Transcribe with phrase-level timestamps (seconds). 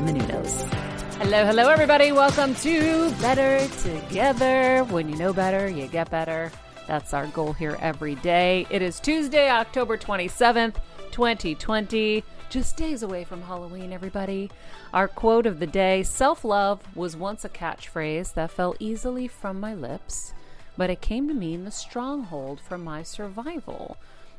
[0.00, 0.62] Menounos.
[1.18, 2.12] Hello, hello, everybody.
[2.12, 4.84] Welcome to Better Together.
[4.84, 6.50] When you know better, you get better.
[6.86, 8.66] That's our goal here every day.
[8.70, 10.76] It is Tuesday, October 27th,
[11.10, 12.24] 2020.
[12.50, 14.50] Just days away from Halloween, everybody.
[14.92, 19.60] Our quote of the day Self love was once a catchphrase that fell easily from
[19.60, 20.34] my lips,
[20.76, 23.96] but it came to mean the stronghold for my survival.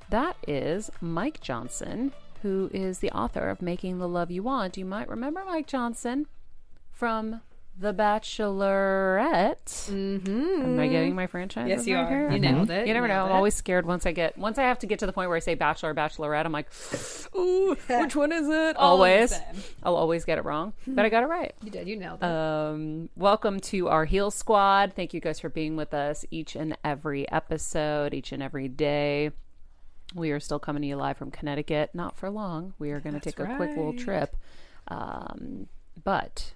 [0.10, 2.12] That is Mike Johnson,
[2.44, 4.78] who is the author of Making the Love You Want.
[4.78, 6.28] You might remember Mike Johnson
[6.92, 7.40] from
[7.80, 9.90] The Bachelorette.
[9.90, 10.62] Mm-hmm.
[10.62, 11.70] Am I getting my franchise?
[11.70, 12.10] Yes, you right are.
[12.10, 12.32] here?
[12.32, 12.86] You nailed it.
[12.86, 13.16] You never know.
[13.16, 15.30] Nailed I'm always scared once I get once I have to get to the point
[15.30, 16.44] where I say Bachelor, Bachelorette.
[16.44, 16.70] I'm like,
[17.36, 18.76] ooh, which one is it?
[18.76, 19.40] All of the always.
[19.82, 21.56] I'll always get it wrong, but I got it right.
[21.64, 21.88] You did.
[21.88, 22.26] You nailed it.
[22.26, 24.92] Um, welcome to our Heal Squad.
[24.98, 29.32] Thank you guys for being with us each and every episode, each and every day.
[30.14, 31.92] We are still coming to you live from Connecticut.
[31.94, 32.74] Not for long.
[32.80, 34.36] We are going to take a quick little trip,
[34.88, 35.68] um,
[36.04, 36.54] but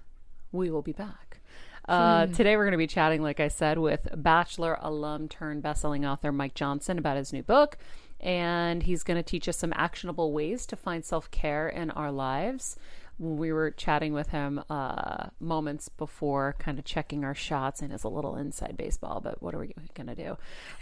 [0.52, 1.40] we will be back.
[1.88, 6.08] Uh, Today, we're going to be chatting, like I said, with Bachelor alum turned bestselling
[6.08, 7.78] author Mike Johnson about his new book.
[8.20, 12.10] And he's going to teach us some actionable ways to find self care in our
[12.10, 12.76] lives.
[13.18, 18.04] We were chatting with him uh, moments before, kind of checking our shots, and it's
[18.04, 20.36] a little inside baseball, but what are we going to do?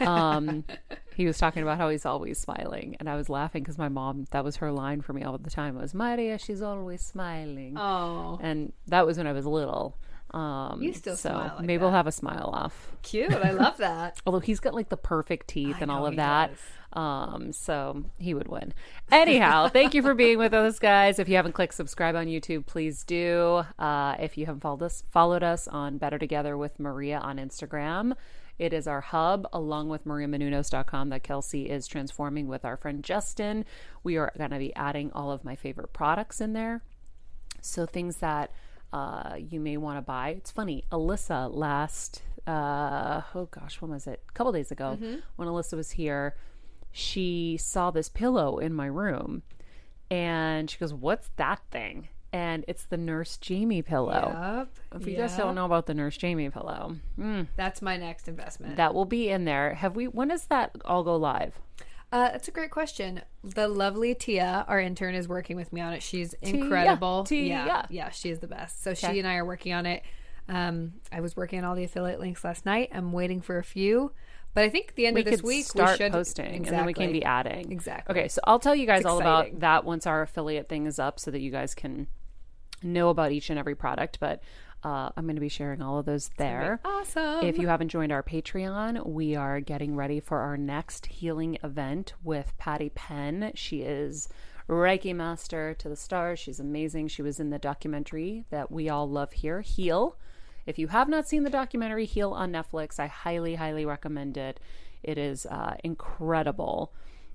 [0.06, 0.65] Um,
[1.17, 4.27] he was talking about how he's always smiling, and I was laughing because my mom,
[4.33, 7.77] that was her line for me all the time, was Maria, she's always smiling.
[7.79, 9.97] Oh, And that was when I was little.
[10.32, 11.85] Um, You still so smile like maybe that.
[11.85, 12.93] we'll have a smile off.
[13.03, 13.32] cute.
[13.32, 14.21] I love that.
[14.27, 16.50] Although he's got like the perfect teeth I and all of that.
[16.50, 16.59] does.
[16.96, 18.72] Um, so he would win.
[19.12, 21.19] Anyhow, thank you for being with us, guys.
[21.19, 23.64] If you haven't clicked subscribe on YouTube, please do.
[23.78, 28.14] Uh, if you haven't followed us, followed us on Better Together with Maria on Instagram.
[28.58, 33.66] It is our hub, along with mariamenounos.com, that Kelsey is transforming with our friend Justin.
[34.02, 36.82] We are going to be adding all of my favorite products in there.
[37.60, 38.50] So things that
[38.94, 40.31] uh, you may want to buy.
[40.31, 44.22] It's funny, Alyssa last, uh, oh gosh, when was it?
[44.26, 44.96] A couple days ago,
[45.37, 46.34] when Alyssa was here,
[46.96, 49.43] she saw this pillow in my room,
[50.10, 54.66] and she goes, "What's that thing?" And it's the Nurse Jamie pillow.
[54.93, 55.00] Yep.
[55.02, 58.76] If you guys don't know about the Nurse Jamie pillow, mm, That's my next investment.
[58.76, 59.75] that will be in there.
[59.75, 60.08] Have we?
[60.08, 61.60] When does that all go live?
[62.12, 63.20] Uh, that's a great question.
[63.43, 66.02] The lovely Tia, our intern, is working with me on it.
[66.02, 67.25] She's incredible.
[67.25, 67.43] Tia.
[67.66, 68.82] Yeah, yeah, she is the best.
[68.82, 70.02] So she and I are working on it.
[70.48, 72.90] Um, I was working on all the affiliate links last night.
[72.93, 74.12] I'm waiting for a few,
[74.56, 76.64] but I think the end we of this week start we should be posting and
[76.64, 77.70] then we can be adding.
[77.70, 78.17] Exactly.
[78.17, 81.20] okay so i'll tell you guys all about that once our affiliate thing is up
[81.20, 82.08] so that you guys can
[82.82, 84.43] know about each and every product but
[84.82, 86.81] uh, i'm going to be sharing all of those there.
[86.85, 87.44] Awesome.
[87.44, 92.14] if you haven't joined our patreon we are getting ready for our next healing event
[92.25, 93.53] with patty penn.
[93.55, 94.29] She is
[94.69, 96.38] reiki master to the stars.
[96.38, 97.08] She's amazing.
[97.08, 100.17] She was in the documentary that we all love here heal
[100.67, 104.61] if you have not seen the documentary Heal on Netflix, I highly, highly recommend it.
[105.03, 106.93] It is uh, incredible.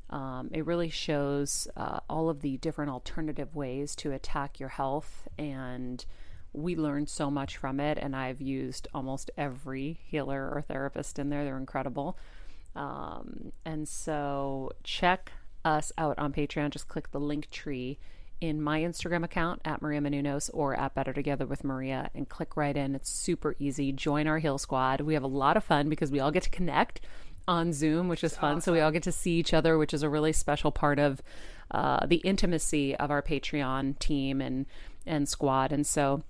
[0.10, 5.30] Um, it really shows uh, all of the different alternative ways to attack your health,
[5.38, 6.06] and
[6.52, 7.98] we learned so much from it.
[7.98, 12.18] And I've used almost every healer or therapist in there, they're incredible.
[12.76, 15.32] Um, and so check
[15.64, 16.72] us out on Patreon.
[16.72, 17.98] Just click the link tree
[18.42, 22.58] in my Instagram account at Maria Menounos or at Better Together with Maria and click
[22.58, 22.96] right in.
[22.96, 23.92] It's super easy.
[23.92, 25.02] Join our Heal Squad.
[25.02, 27.02] We have a lot of fun because we all get to connect
[27.48, 28.60] on Zoom, which is fun.
[28.62, 31.22] So we all get to see each other, which is a really special part of
[31.70, 34.66] uh, the intimacy of our Patreon team and
[35.06, 35.72] and squad.
[35.72, 36.24] And so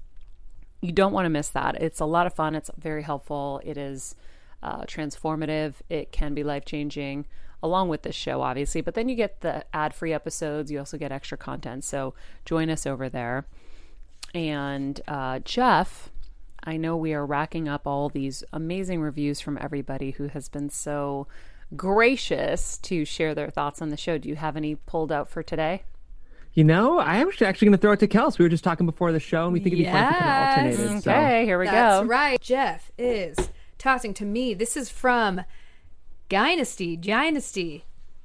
[0.81, 1.81] you don't want to miss that.
[1.81, 2.55] It's a lot of fun.
[2.55, 3.61] It's very helpful.
[3.63, 4.15] It is
[4.63, 5.75] uh, transformative.
[5.89, 7.25] It can be life changing,
[7.63, 8.81] along with this show, obviously.
[8.81, 10.71] But then you get the ad free episodes.
[10.71, 11.83] You also get extra content.
[11.83, 12.13] So
[12.45, 13.45] join us over there.
[14.33, 16.09] And uh, Jeff,
[16.63, 20.69] I know we are racking up all these amazing reviews from everybody who has been
[20.69, 21.27] so
[21.75, 24.17] gracious to share their thoughts on the show.
[24.17, 25.83] Do you have any pulled out for today?
[26.53, 28.37] You know, I am actually going to throw it to Kels.
[28.37, 30.17] We were just talking before the show, and we think it'd be fun if we
[30.17, 30.79] kind of Yes.
[30.79, 31.03] alternated.
[31.03, 31.11] So.
[31.11, 31.97] Okay, here we That's go.
[31.99, 32.41] That's right.
[32.41, 33.37] Jeff is
[33.77, 34.53] tossing to me.
[34.53, 35.41] This is from
[36.31, 37.83] Dynasty, Dynasty,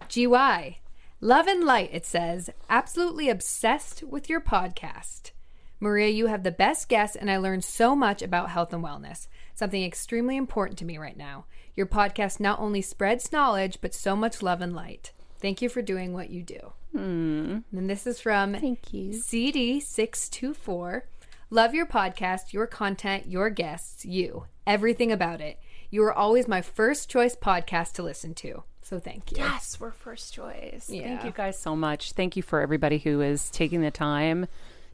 [0.09, 0.79] GY.
[1.21, 2.51] Love and light, it says.
[2.71, 5.33] Absolutely obsessed with your podcast.
[5.81, 9.27] Maria, you have the best guests, and I learned so much about health and wellness,
[9.57, 11.47] something extremely important to me right now.
[11.75, 15.11] Your podcast not only spreads knowledge, but so much love and light.
[15.41, 16.75] Thank you for doing what you do.
[16.93, 17.59] Hmm.
[17.77, 19.15] And this is from Thank you.
[19.15, 21.03] CD624.
[21.51, 24.47] Love your podcast, your content, your guests, you.
[24.65, 25.59] Everything about it.
[25.91, 28.63] You are always my first choice podcast to listen to.
[28.83, 29.39] So thank you.
[29.39, 30.87] Yes, we're first choice.
[30.89, 32.13] Thank you guys so much.
[32.13, 34.47] Thank you for everybody who is taking the time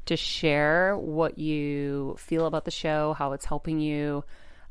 [0.07, 4.25] to share what you feel about the show, how it's helping you,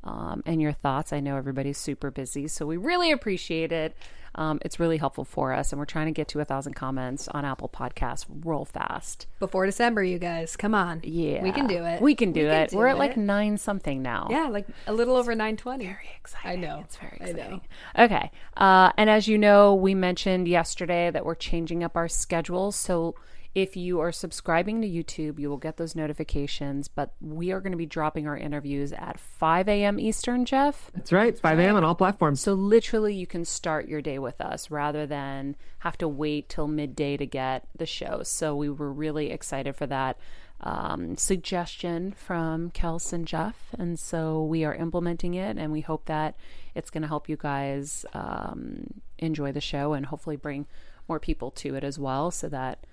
[0.04, 1.14] um, and your thoughts.
[1.14, 3.96] I know everybody's super busy, so we really appreciate it.
[4.36, 7.28] Um, it's really helpful for us, and we're trying to get to a thousand comments
[7.28, 9.28] on Apple Podcasts real fast.
[9.40, 10.56] Before December, you guys.
[10.56, 11.02] Come on.
[11.04, 12.02] Yeah, We can do it.
[12.02, 12.70] We can do it.
[12.70, 14.28] do we're at like nine something now.
[14.30, 15.84] Yeah, like a little over 920.
[15.86, 16.52] Very exciting.
[16.52, 16.80] I know.
[16.86, 17.32] It's very I know.
[17.32, 17.62] exciting.
[18.00, 18.32] Okay.
[18.56, 22.76] Uh, and as you know, we mentioned yesterday that we're changing up our schedules.
[22.76, 23.16] So
[23.54, 26.88] if you are subscribing to YouTube, you will get those notifications.
[26.88, 30.00] But we are going to be dropping our interviews at 5 a.m.
[30.00, 30.90] Eastern, Jeff.
[30.94, 31.30] That's right.
[31.30, 31.76] It's 5 a.m.
[31.76, 32.42] on all platforms.
[32.42, 36.68] So literally, you can start your day with us rather than have to wait till
[36.68, 38.24] midday to get the show.
[38.24, 40.18] So we were really excited for that
[40.62, 46.06] um, suggestion from Kels and Jeff, and so we are implementing it, and we hope
[46.06, 46.36] that
[46.76, 48.86] it's going to help you guys um,
[49.18, 50.68] enjoy the show and hopefully bring
[51.08, 52.86] more people to it as well, so that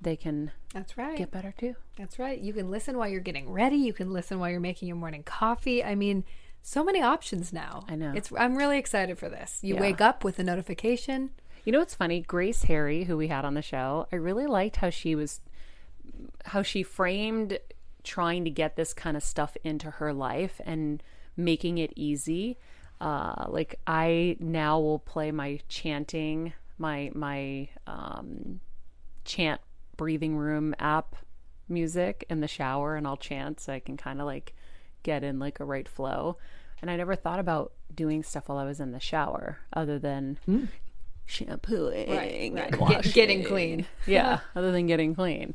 [0.00, 1.16] they can That's right.
[1.18, 1.74] get better too.
[1.98, 2.38] That's right.
[2.38, 3.76] You can listen while you're getting ready.
[3.76, 5.84] You can listen while you're making your morning coffee.
[5.84, 6.24] I mean,
[6.62, 7.84] so many options now.
[7.88, 8.12] I know.
[8.14, 9.58] It's I'm really excited for this.
[9.62, 9.80] You Yeah.
[9.80, 11.30] wake up with a notification.
[11.64, 12.20] You know what's funny?
[12.20, 15.40] Grace Harry, who we had on the show, I really liked how she was
[16.46, 17.58] how she framed
[18.02, 21.02] trying to get this kind of stuff into her life and
[21.36, 22.58] making it easy.
[23.00, 28.60] Uh, like I now will play my chanting, my my um,
[29.24, 29.60] chant
[30.00, 31.14] breathing room app
[31.68, 34.54] music in the shower, and I'll chant so I can kind of like
[35.02, 36.38] get in like a right flow.
[36.80, 40.38] And I never thought about doing stuff while I was in the shower, other than
[40.46, 40.64] hmm.
[41.26, 43.02] shampooing, Right, right.
[43.02, 43.84] Get- getting clean.
[44.06, 45.54] yeah, other than getting clean.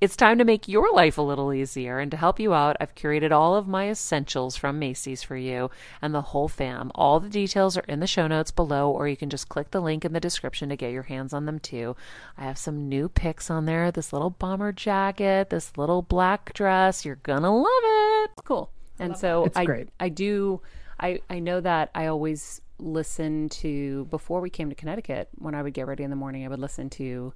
[0.00, 1.98] it's time to make your life a little easier.
[1.98, 5.70] And to help you out, I've curated all of my essentials from Macy's for you
[6.00, 6.90] and the whole fam.
[6.94, 9.80] All the details are in the show notes below, or you can just click the
[9.80, 11.96] link in the description to get your hands on them too.
[12.38, 17.04] I have some new picks on there this little bomber jacket, this little black dress.
[17.04, 18.30] You're gonna love it.
[18.32, 18.70] It's cool.
[18.98, 19.88] And so It's I, great.
[19.98, 20.62] I do,
[20.98, 25.62] I, I know that I always listen to, before we came to Connecticut, when I
[25.62, 27.34] would get ready in the morning, I would listen to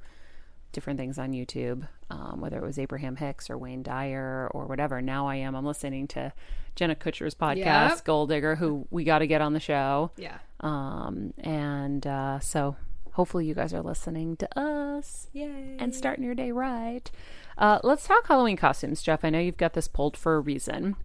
[0.75, 5.01] different things on YouTube, um, whether it was Abraham Hicks or Wayne Dyer or whatever.
[5.01, 5.55] Now I am.
[5.55, 6.33] I'm listening to
[6.77, 8.05] Jenna Kutcher's podcast, Yep.
[8.05, 10.11] Goal Digger, who we got to get on the show.
[10.17, 10.39] Yeah.
[10.61, 12.77] Um, and uh, so
[13.13, 15.77] hopefully you guys are listening to us Yay.
[15.79, 17.11] and starting your day right.
[17.57, 19.25] Uh, let's talk Halloween costumes, Jeff.
[19.25, 20.97] I know you've got this pulled for a reason.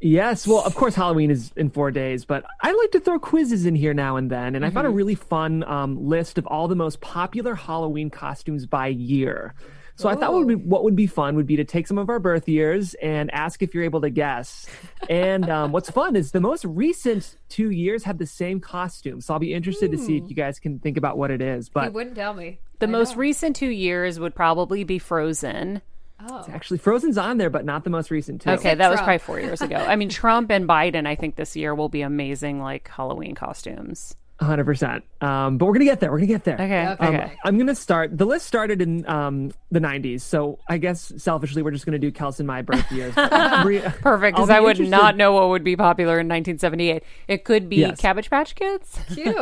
[0.00, 3.66] Yes, well, of course, Halloween is in four days, but I like to throw quizzes
[3.66, 4.54] in here now and then.
[4.54, 8.64] And I found a really fun um, list of all the most popular Halloween costumes
[8.64, 9.54] by year.
[9.96, 11.98] So I thought what would, be, what would be fun would be to take some
[11.98, 14.68] of our birth years and ask if you're able to guess.
[15.10, 19.20] And um, what's fun is the most recent two years have the same costume.
[19.20, 21.66] So I'll be interested to see if you guys can think about what it is.
[21.66, 22.60] He But wouldn't tell me.
[22.78, 23.22] The I most know.
[23.22, 25.82] recent two years would probably be Frozen.
[26.20, 26.44] Oh.
[26.48, 28.50] actually, Frozen's on there, but not the most recent two.
[28.50, 29.76] Okay, that was probably four years ago.
[29.76, 34.16] I mean, Trump and Biden, I think this year will be amazing, like Halloween costumes.
[34.40, 35.02] 100%.
[35.20, 36.10] Um, but we're going to get there.
[36.12, 36.54] We're going to get there.
[36.54, 37.06] Okay, Okay.
[37.08, 37.24] okay.
[37.24, 38.16] Um, I'm gonna start.
[38.16, 42.12] The list started in um, the '90s, so I guess selfishly we're just gonna do
[42.12, 43.14] Kels and my birth years.
[43.14, 47.02] Perfect, because I'll I would interested- not know what would be popular in 1978.
[47.26, 48.00] It could be Yes.
[48.00, 48.98] Cabbage Patch Kids.
[49.14, 49.34] Cute.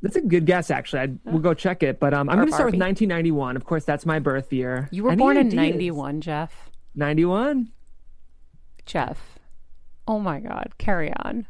[0.00, 1.00] That's a good guess, actually.
[1.00, 2.00] I'd, we'll go check it.
[2.00, 3.56] But um, I'm gonna start with 1991.
[3.56, 4.88] Of course, that's my birth year.
[4.90, 5.54] You were Any born in ideas?
[5.56, 6.70] 91, Jeff.
[6.94, 7.68] 91.
[8.86, 9.38] Jeff.
[10.08, 11.46] Oh my God, carry on.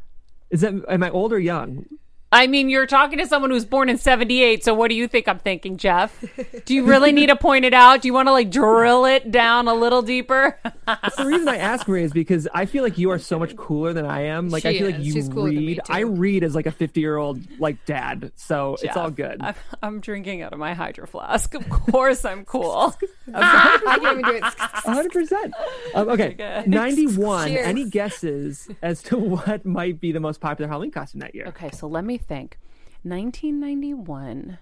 [0.49, 1.85] Is that am I old or young?
[2.33, 5.27] I mean, you're talking to someone who's born in 78, so what do you think
[5.27, 6.23] I'm thinking, Jeff?
[6.65, 8.01] Do you really need to point it out?
[8.01, 10.57] Do you want to like drill it down a little deeper?
[10.85, 13.91] The reason I ask Maria is because I feel like you are so much cooler
[13.93, 14.49] than I am.
[14.49, 15.81] Like I She feel like you She's cooler than me, read.
[15.89, 19.41] I read as like a 50 year old like dad, so it's all good.
[19.41, 21.53] I'm, I'm drinking out of my hydro flask.
[21.53, 22.95] Of course, I'm cool.
[23.33, 24.43] I can't even do it.
[24.43, 25.53] hundred percent.
[25.95, 26.63] Um, okay, Okay.
[26.67, 27.49] ninety-one.
[27.49, 27.65] Cheers.
[27.67, 31.45] Any guesses as to what might be the most popular Halloween costume that year?
[31.47, 32.57] Okay, so let me think.
[33.03, 34.59] 1991.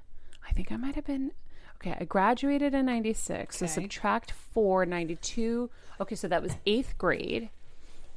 [0.47, 1.31] I think I might have been.
[1.75, 3.57] Okay, I graduated in 96.
[3.57, 5.69] So subtract 4, 92.
[6.01, 7.49] Okay, so that was eighth grade.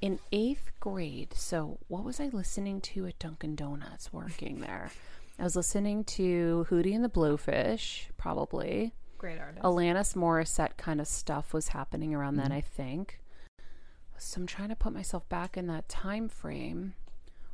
[0.01, 4.91] In eighth grade, so what was I listening to at Dunkin' Donuts working there?
[5.39, 8.95] I was listening to Hootie and the Blowfish, probably.
[9.17, 9.63] Great artist.
[9.63, 12.55] Alanis Morissette kind of stuff was happening around then, mm-hmm.
[12.55, 13.21] I think.
[14.19, 16.95] So I'm trying to put myself back in that time frame.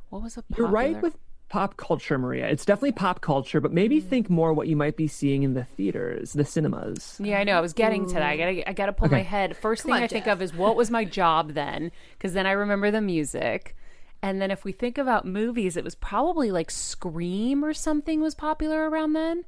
[0.09, 1.17] What was a You're right with
[1.49, 2.47] pop culture, Maria.
[2.47, 5.63] It's definitely pop culture, but maybe think more what you might be seeing in the
[5.63, 7.19] theaters, the cinemas.
[7.21, 7.57] Yeah, I know.
[7.57, 8.23] I was getting to that.
[8.23, 9.57] I gotta, I gotta pull my head.
[9.57, 12.51] First thing on, I think of is what was my job then, because then I
[12.51, 13.75] remember the music.
[14.21, 18.35] And then if we think about movies, it was probably like Scream or something was
[18.35, 19.45] popular around then.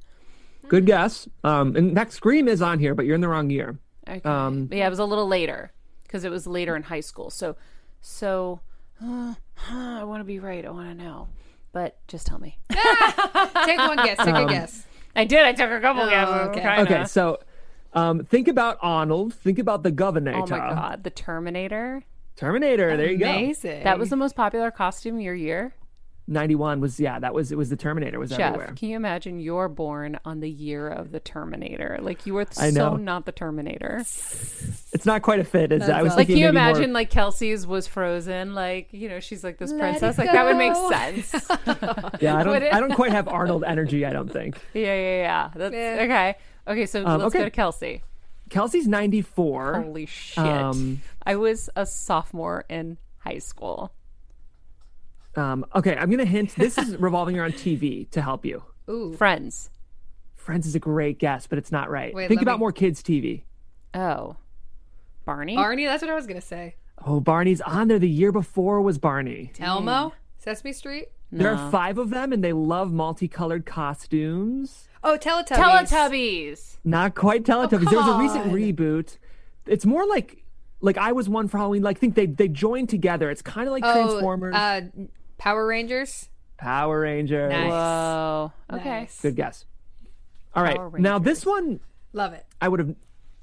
[0.67, 1.27] Good guess.
[1.43, 3.77] Um, and that Scream is on here, but you're in the wrong year.
[4.07, 4.21] Okay.
[4.27, 5.71] Um, yeah, it was a little later
[6.03, 7.29] because it was later in high school.
[7.29, 7.55] So,
[7.99, 8.61] so
[9.03, 9.33] uh,
[9.69, 10.65] I want to be right.
[10.65, 11.27] I want to know,
[11.71, 12.57] but just tell me.
[12.71, 14.17] Take one guess.
[14.17, 14.85] Take Um, a guess.
[15.15, 15.43] I did.
[15.45, 16.33] I took a couple guesses.
[16.49, 16.61] okay.
[16.61, 16.81] kinda.
[16.81, 17.39] Okay, so
[17.93, 19.33] um, think about Arnold.
[19.33, 20.33] Think about the Governor.
[20.35, 22.03] Oh my god, the Terminator.
[22.37, 22.95] Terminator.
[22.97, 23.29] There you go.
[23.29, 23.83] Amazing.
[23.83, 25.73] That was the most popular costume your year.
[26.31, 28.73] 91 was yeah, that was it was the Terminator was Jeff, everywhere.
[28.75, 31.99] can you imagine you're born on the year of the Terminator?
[32.01, 33.97] Like you were I so not the Terminator.
[34.93, 36.15] It's not quite a fit as I was.
[36.15, 38.53] Like, can you maybe more- imagine like Kelsey's was frozen?
[38.55, 40.17] Like, you know, she's like this Let princess.
[40.17, 41.31] Like that would make sense.
[42.21, 44.55] Yeah, I don't I don't quite have Arnold energy, I don't think.
[44.73, 45.49] yeah, yeah, yeah.
[45.55, 45.97] That's Yeah.
[46.03, 46.35] okay.
[46.67, 47.39] Okay, so Um, let's okay.
[47.39, 48.03] go to Kelsey.
[48.49, 49.81] Kelsey's 94.
[49.81, 50.37] Holy shit.
[50.37, 53.93] Um, I was a sophomore in high school.
[55.35, 56.55] Um, okay, I'm gonna hint.
[56.55, 58.63] This is revolving around TV to help you.
[58.89, 59.13] Ooh.
[59.13, 59.69] Friends.
[60.35, 62.13] Friends is a great guess, but it's not right.
[62.13, 63.43] Wait, Think let about me- more kids' TV.
[63.93, 64.35] Oh.
[65.25, 65.55] Barney?
[65.55, 66.75] Barney, that's what I was gonna say.
[67.05, 67.99] Oh, Barney's on there.
[67.99, 69.51] The year before was Barney.
[69.59, 71.07] Elmo, Sesame Street.
[71.31, 74.89] There are five of them, and they love multicolored costumes.
[75.03, 75.87] Oh, Teletubbies.
[75.87, 76.77] Teletubbies.
[76.83, 77.89] Not quite Teletubbies.
[77.89, 79.17] there was a recent reboot.
[79.65, 80.43] It's more like
[80.81, 81.83] like I was one for Halloween.
[81.83, 83.29] Like think they they joined together.
[83.29, 84.81] It's kind of like Oh, Transformers, uh,
[85.41, 86.29] Power Rangers.
[86.57, 87.51] Power Rangers.
[87.51, 87.67] Nice.
[87.71, 88.51] Whoa.
[88.71, 88.89] Okay.
[88.89, 89.21] Nice.
[89.21, 89.65] Good guess.
[90.53, 91.79] All right, now this one
[92.13, 92.45] Love it.
[92.61, 92.95] I would have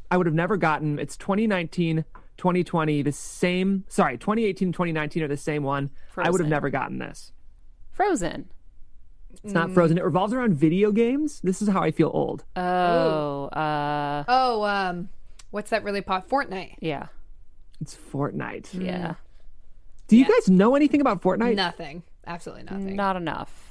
[0.08, 1.00] I would have never gotten.
[1.00, 2.04] It's 2019,
[2.36, 3.84] 2020, the same.
[3.88, 5.90] Sorry, 2018, 2019 are the same one.
[6.16, 6.48] I would have Frozen.
[6.50, 7.32] never gotten this.
[7.90, 8.48] Frozen.
[9.42, 9.98] It's not Frozen.
[9.98, 11.40] It revolves around video games.
[11.42, 12.44] This is how I feel old.
[12.54, 15.08] Oh, uh, Oh, um,
[15.50, 16.28] what's that really pop?
[16.28, 16.76] Fortnite.
[16.80, 17.06] yeah.
[17.80, 18.68] It's Fortnite.
[18.84, 19.14] Yeah.
[20.08, 21.54] Do you guys know anything about Fortnite?
[21.54, 22.02] Nothing.
[22.26, 22.96] Absolutely nothing.
[22.96, 23.64] Not enough.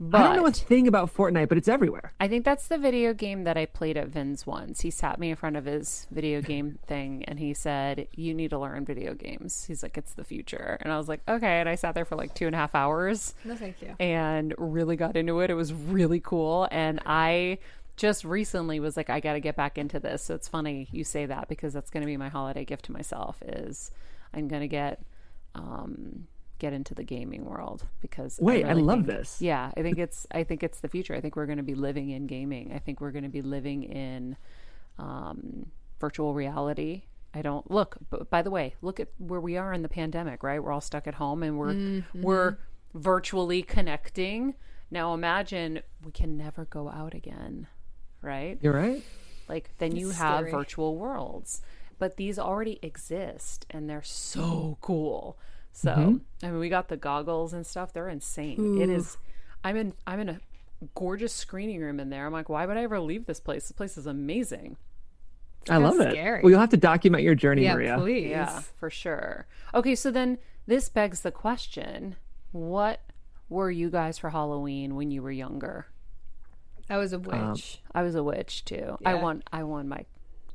[0.00, 2.12] But I don't know a thing about Fortnite, but it's everywhere.
[2.18, 4.80] I think that's the video game that I played at Vin's once.
[4.80, 8.50] He sat me in front of his video game thing and he said, You need
[8.50, 9.64] to learn video games.
[9.66, 10.78] He's like, It's the future.
[10.80, 11.60] And I was like, Okay.
[11.60, 13.94] And I sat there for like two and a half hours No, thank you.
[14.00, 15.50] and really got into it.
[15.50, 16.66] It was really cool.
[16.72, 17.58] And I
[17.96, 20.24] just recently was like, I got to get back into this.
[20.24, 22.92] So it's funny you say that because that's going to be my holiday gift to
[22.92, 23.92] myself is
[24.34, 25.00] I'm going to get,
[25.54, 26.26] um,
[26.58, 29.40] get into the gaming world because Wait, I really love think- this.
[29.42, 31.14] Yeah, I think it's I think it's the future.
[31.14, 32.72] I think we're going to be living in gaming.
[32.74, 34.36] I think we're going to be living in
[34.98, 35.66] um,
[36.00, 37.02] virtual reality.
[37.34, 37.96] I don't look.
[38.10, 40.42] But by the way, look at where we are in the pandemic.
[40.42, 42.58] Right, we're all stuck at home and we're we're
[42.94, 44.54] virtually connecting.
[44.90, 47.66] Now imagine we can never go out again.
[48.22, 49.02] Right, You're right.
[49.48, 50.50] like then you have scary.
[50.52, 51.60] virtual worlds
[51.98, 55.38] but these already exist and they're so cool.
[55.72, 57.92] So i mean we got the goggles and stuff.
[57.92, 58.80] They're insane.
[58.80, 59.16] It is
[59.64, 60.40] i'm in i'm in a
[60.94, 62.26] gorgeous screening room in there.
[62.26, 63.64] I'm like why would i ever leave this place?
[63.64, 64.76] This place is amazing.
[65.70, 66.10] I love it.
[66.12, 66.42] scary.
[66.42, 67.96] Well, you'll have to document your journey, Yeah, Maria.
[67.98, 68.28] please.
[68.28, 68.60] yeah.
[68.60, 69.46] For sure.
[69.74, 72.16] Okay so then this begs the question
[72.52, 73.00] what
[73.48, 75.86] were you guys for halloween when you were younger?
[76.88, 77.34] I was a witch.
[77.34, 77.56] Um,
[77.94, 78.96] i was a witch too.
[79.04, 79.22] I Yeah.
[79.22, 80.04] won i won my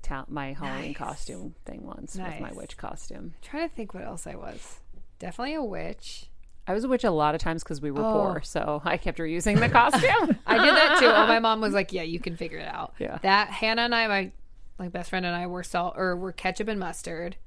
[0.09, 0.97] ta- my halloween Nice.
[0.97, 4.79] costume thing once with my witch costume trying to think what else I was.
[5.19, 6.25] Definitely a witch.
[6.67, 8.11] I was a witch a lot of times because we were Oh.
[8.13, 10.37] poor, so I kept reusing the costume.
[10.47, 11.07] I did that too.
[11.07, 13.17] Oh, my mom was like, "Yeah, you can figure it out." Yeah.
[13.23, 14.31] That Hannah and I, my
[14.77, 17.37] like best friend and I, were salt or were ketchup and mustard.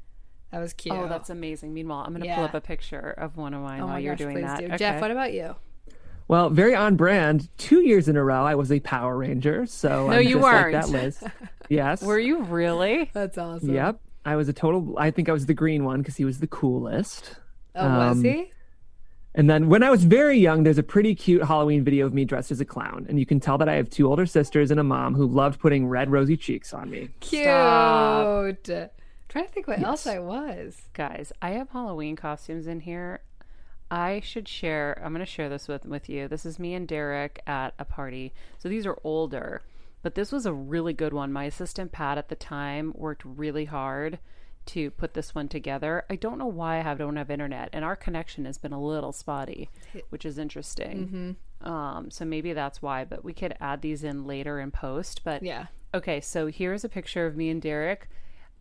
[0.50, 0.94] That was oh, cute.
[0.96, 1.72] oh, that's amazing.
[1.72, 2.34] Meanwhile, I'm going to Yeah.
[2.34, 4.58] pull up a picture of one of mine Oh while you're gosh, doing please that.
[4.58, 4.66] do.
[4.66, 4.76] Okay.
[4.76, 5.54] Jeff, what about you?
[6.28, 7.48] Well, very on brand.
[7.58, 9.66] Two years in a row, I was a Power Ranger.
[9.66, 10.72] So No, I'm you just weren't.
[10.72, 11.22] that list.
[11.68, 12.02] Yes.
[12.02, 13.08] Were you really?
[13.14, 13.72] That's awesome.
[13.72, 13.98] Yep.
[14.26, 14.94] I was a total.
[14.98, 17.36] I think I was the green one because he was the coolest.
[17.74, 18.50] Oh, was Um, he?
[19.34, 22.26] And then when I was very young, there's a pretty cute Halloween video of me
[22.26, 24.78] dressed as a clown, and you can tell that I have two older sisters and
[24.78, 27.08] a mom who loved putting red rosy cheeks on me.
[27.20, 27.44] Cute.
[27.44, 28.90] Stop.
[29.30, 30.82] Trying to think what else I was.
[30.92, 33.20] Guys, I have Halloween costumes in here.
[33.92, 34.98] I should share.
[35.04, 36.26] I'm going to share this with with you.
[36.26, 38.32] This is me and Derek at a party.
[38.58, 39.60] So these are older,
[40.02, 41.30] but this was a really good one.
[41.30, 44.18] My assistant Pat at the time worked really hard
[44.64, 46.04] to put this one together.
[46.08, 48.82] I don't know why I have don't have internet, and our connection has been a
[48.82, 49.68] little spotty,
[50.08, 51.36] which is interesting.
[51.60, 53.04] Um, so maybe that's why.
[53.04, 55.20] But we could add these in later in post.
[55.22, 55.66] But Yeah.
[55.94, 58.08] Okay, so here's a picture of me and Derek.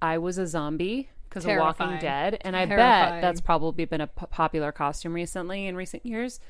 [0.01, 4.07] I was a zombie because of Walking Dead, and I bet that's probably been a
[4.07, 6.41] p- popular costume recently in recent years.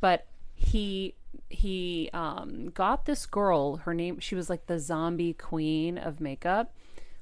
[0.00, 1.14] But he
[1.48, 3.76] he um, got this girl.
[3.76, 6.72] Her name she was like the zombie queen of makeup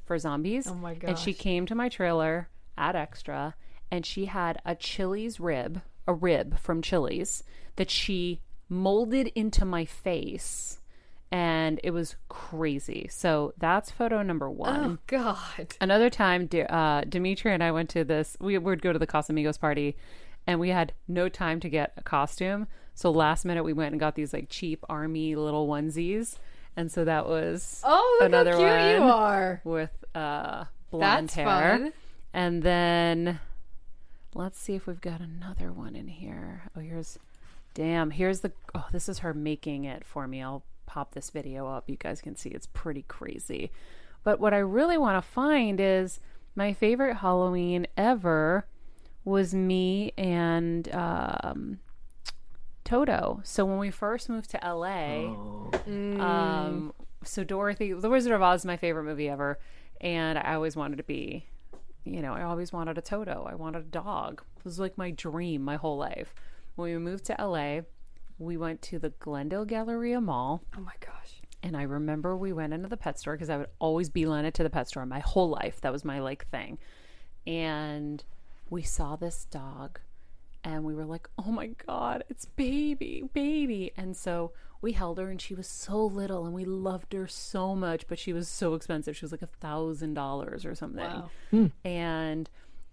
[0.05, 0.67] for zombies.
[0.67, 1.09] Oh my god!
[1.09, 3.55] And she came to my trailer at Extra,
[3.91, 7.43] and she had a Chili's rib, a rib from Chili's
[7.77, 10.81] that she molded into my face
[11.33, 13.09] and it was crazy.
[13.11, 14.85] So that's photo number one.
[14.85, 15.75] Oh God.
[15.81, 18.37] Another time, uh, Dimitri and I went to this.
[18.41, 19.97] We would go to the Casamigos party,
[20.47, 22.67] and we had no time to get a costume.
[22.95, 26.37] So last minute, we went and got these like cheap army little onesies,
[26.77, 29.61] and so that was Oh, look another how cute one you are.
[29.65, 31.45] with uh, blonde That's hair.
[31.45, 31.93] fun.
[32.33, 33.41] And then
[34.35, 36.63] let's see if we've got another one in here.
[36.77, 37.19] Oh, here's
[37.75, 40.43] Damn, here's the oh, this is her making it for me.
[40.43, 40.63] I'll
[40.97, 41.91] pop this video up.
[41.91, 43.71] You guys can see it's pretty crazy.
[44.25, 46.21] But what I really want to find is
[46.55, 48.67] my favorite Halloween ever
[49.23, 51.81] was me and um,
[52.83, 53.43] Toto.
[53.45, 55.35] So when we first moved to LA,
[56.19, 59.59] um, so Dorothy, The Wizard of Oz is my favorite movie ever,
[60.01, 61.45] and I always wanted to be,
[62.05, 63.47] you know, I always wanted a Toto.
[63.47, 64.43] I wanted a dog.
[64.57, 66.35] It was like my dream my whole life.
[66.75, 67.81] When we moved to LA,
[68.39, 70.63] we went to the Glendale Galleria Mall.
[70.77, 71.41] Oh my gosh.
[71.63, 74.55] And I remember we went into the pet store because I would always beeline it
[74.55, 75.81] to the pet store my whole life.
[75.81, 76.79] That was my like thing.
[77.47, 78.23] And
[78.69, 80.01] we saw this dog
[80.63, 83.93] and we were like, oh my God, it's baby, baby.
[83.97, 87.75] And so we held her and she was so little and we loved her so
[87.75, 89.17] much, but she was so expensive.
[89.17, 91.05] She was like a thousand dollars or something.
[91.05, 91.31] Wow.
[91.51, 91.67] Hmm.
[91.85, 92.51] And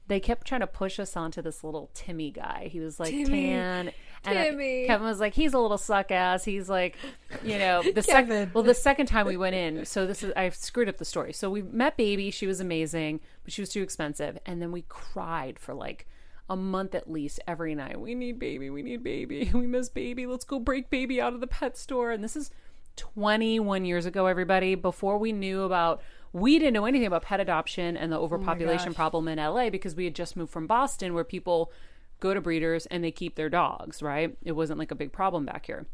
[0.08, 2.70] they kept trying to push us onto this little Timmy guy.
[2.72, 3.50] He was like Timmy.
[3.50, 3.92] tan.
[4.26, 4.86] And Timmy.
[4.88, 6.46] Kevin was like, he's a little suck ass.
[6.46, 6.98] He's like,
[7.44, 8.54] you know, the second.
[8.54, 11.34] Well, the second time we went in, so this is I screwed up the story.
[11.34, 12.32] So we met Baby.
[12.32, 14.38] She was amazing, but she was too expensive.
[14.46, 16.08] And then we cried for like
[16.50, 18.00] a month at least every night.
[18.00, 18.70] We need Baby.
[18.70, 19.52] We need Baby.
[19.54, 20.26] We miss Baby.
[20.26, 22.12] Let's go break Baby out of the pet store.
[22.12, 22.52] And this is
[22.96, 24.76] 21 years ago, everybody.
[24.76, 28.90] Before we knew about, we didn't know anything about pet adoption and the oh overpopulation
[28.90, 28.96] gosh.
[28.96, 31.72] problem in LA because we had just moved from Boston where people
[32.20, 34.38] go to breeders and they keep their dogs, right?
[34.44, 35.86] It wasn't like a big problem back here.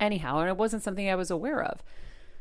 [0.00, 1.82] Anyhow, and it wasn't something I was aware of.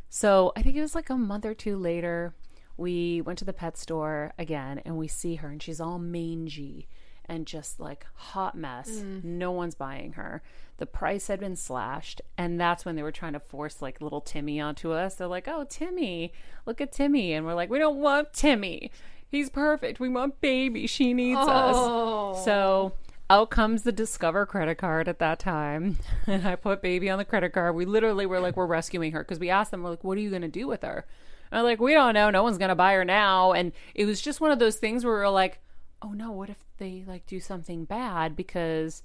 [0.10, 2.34] So I think it was like a month or two later,
[2.78, 6.88] we went to the pet store again and we see her and she's all mangy
[7.28, 8.89] and just like hot mess.
[8.89, 9.24] Mm.
[9.24, 10.41] No one's buying her.
[10.78, 14.22] The price had been slashed, and that's when they were trying to force like little
[14.22, 15.15] Timmy onto us.
[15.15, 16.32] They're like, "Oh, Timmy,
[16.65, 18.91] look at Timmy," and we're like, "We don't want Timmy.
[19.30, 20.00] He's perfect.
[20.00, 20.88] We want baby.
[20.88, 22.32] She needs Oh.
[22.34, 22.94] us." So
[23.30, 27.26] out comes the Discover credit card at that time, and I put baby on the
[27.26, 27.76] credit card.
[27.76, 30.22] We literally were like, "We're rescuing her," because we asked them, "We're like, what are
[30.22, 31.06] you going to do with her?"
[31.52, 32.30] And they're like, "We don't know.
[32.30, 35.04] No one's going to buy her now." And it was just one of those things
[35.04, 35.60] where we are like,
[36.02, 39.04] "Oh no, what if they like do something bad because?"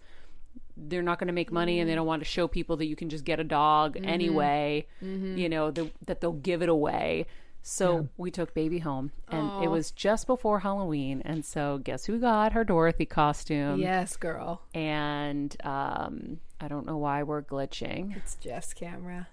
[0.75, 2.97] they're not going to make money and they don't want to show people that you
[2.97, 4.09] can just get a dog mm-hmm.
[4.09, 5.37] anyway mm-hmm.
[5.37, 7.27] you know the, that they'll give it away
[7.63, 12.19] so we took baby home and it was just before halloween and so guess who
[12.19, 14.63] got her dorothy costume Yes, girl.
[14.75, 19.29] and um, i don't know why we're glitching It's Jeff's camera.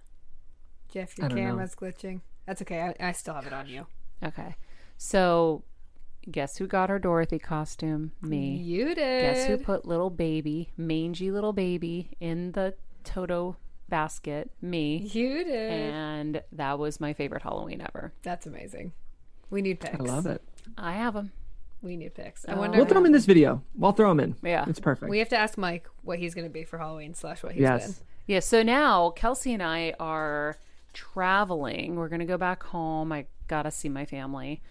[0.91, 1.43] Jeff, your I don't know.
[1.43, 2.21] camera's glitching.
[2.47, 2.81] That's okay.
[2.99, 3.85] I, I still have it on you.
[4.23, 4.55] okay
[4.97, 5.63] so
[6.29, 8.95] guess who got her dorothy costume me You did.
[8.95, 13.55] Guess who put little baby, mangy little baby, in the Toto
[13.89, 14.51] basket?
[14.61, 14.97] Me.
[15.11, 15.71] You did.
[15.93, 18.13] And that was my favorite Halloween ever.
[18.23, 18.93] That's amazing.
[19.49, 19.99] We need pics.
[19.99, 20.41] I love it.
[20.77, 21.31] I have them.
[21.81, 22.45] We need pics.
[22.47, 22.59] I Oh.
[22.59, 22.77] wonder.
[22.77, 23.63] We'll throw them in this video.
[23.75, 24.35] We'll throw them in.
[24.43, 24.65] Yeah.
[24.67, 25.09] It's perfect.
[25.09, 27.61] we have to ask Mike what he's going to be for Halloween slash what he's
[27.61, 27.85] yes.
[27.85, 28.05] been.
[28.27, 30.57] Yeah, so now Kelsey and I are
[30.93, 31.95] traveling.
[31.95, 33.11] We're going to go back home.
[33.11, 34.61] I got to see my family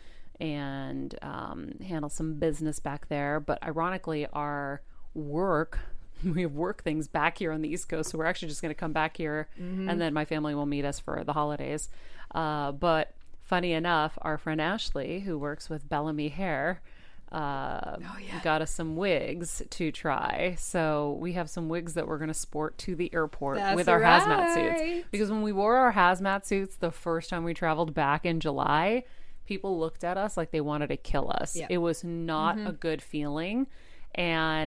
[0.40, 3.40] and um, handle some business back there.
[3.40, 4.82] But ironically, our
[5.14, 5.80] work,
[6.34, 8.10] we have work things back here on the East Coast.
[8.10, 10.84] So we're actually just going to come back here and then my family will meet
[10.84, 11.88] us for the holidays.
[12.34, 16.82] Uh, but funny enough, our friend Ashley, who works with Bellami Hair,
[17.32, 17.96] uh,
[18.42, 20.56] got us some wigs to try.
[20.58, 23.88] So we have some wigs that we're going to sport to the airport That's with
[23.88, 25.06] our hazmat suits.
[25.10, 29.04] Because when we wore our hazmat suits the first time we traveled back in July,
[29.46, 31.56] people looked at us like they wanted to kill us.
[31.56, 31.66] Yeah.
[31.68, 33.66] It was not a good feeling.
[34.14, 34.66] And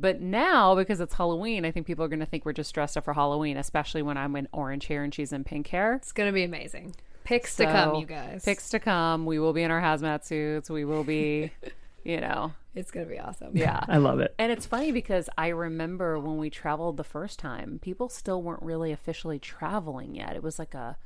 [0.00, 2.96] But now, because it's Halloween, I think people are going to think we're just dressed
[2.96, 5.94] up for Halloween, especially when I'm in orange hair and she's in pink hair.
[5.94, 6.94] It's going to be amazing.
[7.24, 8.44] Pics to come, you guys.
[8.44, 9.26] Pics to come.
[9.26, 10.70] We will be in our hazmat suits.
[10.70, 11.50] We will be,
[12.04, 13.56] you know, It's gonna be awesome.
[13.56, 13.80] Yeah.
[13.88, 14.32] I love it.
[14.38, 18.62] And it's funny because I remember when we traveled the first time, people still weren't
[18.62, 20.36] really officially traveling yet.
[20.36, 20.98] It was like a,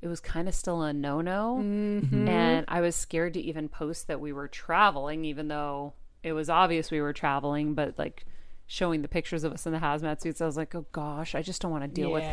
[0.00, 1.60] it was kind of still a no no.
[1.62, 2.26] Mm-hmm.
[2.26, 5.92] And I was scared to even post that we were traveling, even though
[6.22, 8.24] it was obvious we were traveling, but like
[8.66, 11.42] showing the pictures of us in the hazmat suits, I was like, oh gosh, I
[11.42, 12.24] just don't want to deal with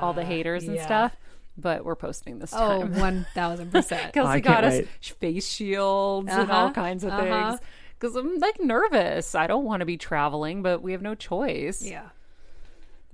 [0.00, 0.84] all the haters and yeah.
[0.86, 1.16] stuff.
[1.58, 2.98] But we're posting this Oh, time.
[2.98, 4.12] one thousand percent.
[4.14, 4.88] Kelsey I got can't us wait.
[5.00, 7.50] sh- face shields and all Uh-huh, kinds of uh-huh.
[7.50, 7.60] things.
[7.98, 9.34] Because I'm like nervous.
[9.34, 11.82] I don't want to be traveling, but we have no choice.
[11.82, 12.08] Yeah.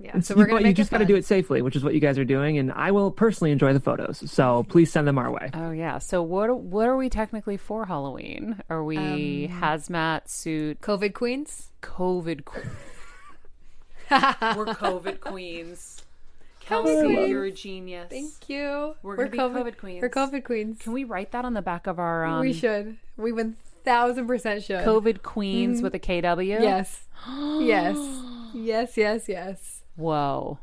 [0.01, 0.19] Yeah.
[0.21, 1.99] So you, we're gonna you just got to do it safely, which is what you
[1.99, 4.23] guys are doing, and I will personally enjoy the photos.
[4.31, 5.49] So please send them our way.
[5.53, 5.97] Oh yeah.
[5.97, 8.61] So what what are we technically for Halloween?
[8.69, 11.71] Are we Um, hazmat suit COVID queens.
[11.81, 12.45] COVID
[14.09, 16.01] que- We're COVID queens.
[16.61, 17.29] Kelsey, queens.
[17.29, 18.07] you're a genius.
[18.09, 18.95] Thank you.
[19.01, 20.01] We're gonna be COVID queens.
[20.01, 20.79] We're COVID queens.
[20.81, 22.97] Can we write that on the back of our um, we should.
[23.17, 24.85] We one thousand percent should.
[24.85, 26.59] COVID queens with a KW?
[26.61, 27.01] Yes.
[27.59, 27.97] yes.
[28.53, 28.97] Yes.
[28.97, 29.27] Yes.
[29.27, 29.78] Yes.
[29.99, 30.59] Whoa.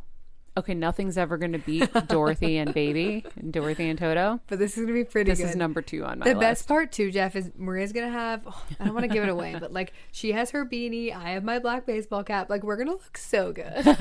[0.59, 4.41] Okay, nothing's ever going to beat Dorothy and Baby, and Dorothy and Toto.
[4.47, 5.51] But this is gonna be pretty This good.
[5.51, 6.35] is number two on my list.
[6.35, 6.41] the list.
[6.41, 8.41] best part too, Jeff, is Maria's gonna have.
[8.47, 11.33] oh, I don't want to give it away, but like she has her beanie, I
[11.33, 12.49] have my black baseball cap.
[12.49, 13.95] Like we're gonna look so good, oh, I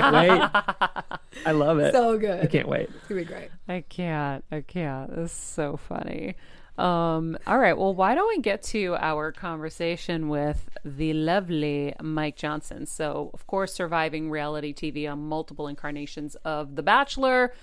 [0.00, 1.40] can't wait.
[1.44, 1.92] I love it.
[1.92, 2.40] so good.
[2.44, 2.88] I can't wait.
[2.88, 3.48] It's gonna be great.
[3.68, 4.44] I can't.
[4.52, 5.10] I can't.
[5.10, 6.36] This is so funny.
[6.78, 7.76] Um, all right.
[7.76, 12.86] Well, why don't we get to our conversation with the lovely Mike Johnson?
[12.86, 17.54] So, of course, surviving reality TV on multiple incarnations of The Bachelor,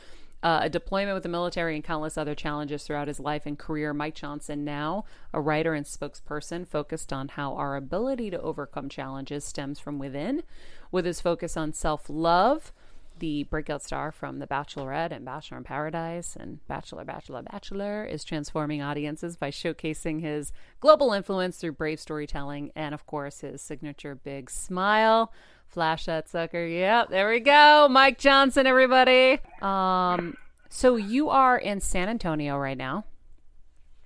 [0.41, 3.93] uh, a deployment with the military, and countless other challenges throughout his life and career.
[3.93, 9.45] Mike Johnson, now a writer and spokesperson focused on how our ability to overcome challenges
[9.45, 10.41] stems from within,
[10.91, 12.73] with his focus on self love
[13.24, 18.26] the breakout star from The Bachelorette and Bachelor in Paradise and Bachelor, Bachelor, Bachelor is
[18.26, 24.14] transforming audiences by showcasing his global influence through brave storytelling and, of course, his signature
[24.14, 25.32] big smile.
[25.66, 26.66] Flash that sucker.
[26.68, 27.88] Yep, there we go.
[27.90, 29.40] Mike Johnson, everybody.
[29.62, 30.36] Um,
[30.68, 33.06] so you are in San Antonio right now.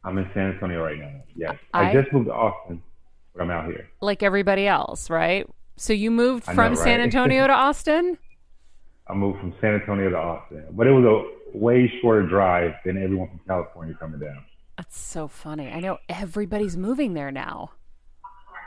[0.04, 1.24] I'm in San Antonio right now.
[1.36, 1.56] Yes.
[1.74, 2.84] I- I, just moved to Austin,
[3.34, 3.90] but I'm out here.
[4.00, 5.50] like everybody else, right?
[5.76, 7.00] So you moved from know, San?
[7.02, 8.20] Antonio to Austin?
[9.10, 13.02] I moved from San Antonio to Austin, but it was a way shorter drive than
[13.02, 14.44] everyone from California coming down.
[14.78, 15.72] That's so funny.
[15.72, 17.72] I know everybody's moving there now.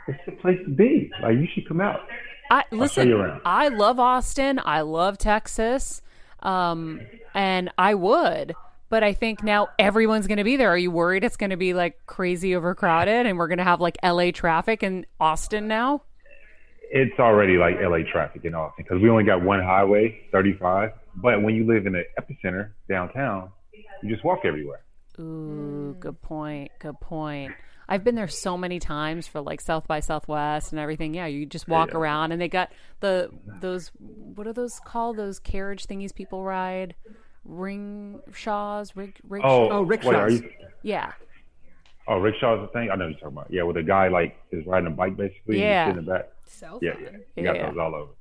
[0.07, 1.11] It's the place to be.
[1.21, 2.01] Like you should come out.
[2.49, 3.39] I listen.
[3.45, 4.59] I love Austin.
[4.63, 6.01] I love Texas,
[6.41, 6.99] um,
[7.33, 8.55] and I would.
[8.89, 10.69] But I think now everyone's going to be there.
[10.69, 13.79] Are you worried it's going to be like crazy overcrowded, and we're going to have
[13.79, 16.01] like LA traffic in Austin now?
[16.93, 20.91] It's already like LA traffic in Austin because we only got one highway, 35.
[21.15, 23.49] But when you live in the epicenter downtown,
[24.03, 24.81] you just walk everywhere.
[25.19, 26.71] Ooh, good point.
[26.79, 27.53] Good point.
[27.87, 31.13] I've been there so many times for like South by Southwest and everything.
[31.13, 31.97] Yeah, you just walk Yeah.
[31.97, 35.17] around, and they got the those what are those called?
[35.17, 36.95] Those carriage thingies people ride,
[37.45, 40.41] ring shaws, rig, rig Oh, Oh, wait, are rickshaws.
[40.41, 40.49] you?
[40.83, 41.11] yeah.
[42.07, 42.89] Oh, rickshaw's the thing.
[42.91, 43.47] I know what you're talking about.
[43.51, 45.59] Yeah, with a guy like is riding a bike basically.
[45.61, 45.89] Yeah.
[45.89, 46.29] in the back.
[46.51, 47.03] So Yeah, fun.
[47.03, 47.09] yeah.
[47.35, 47.69] You got Yeah.
[47.69, 48.11] those all over.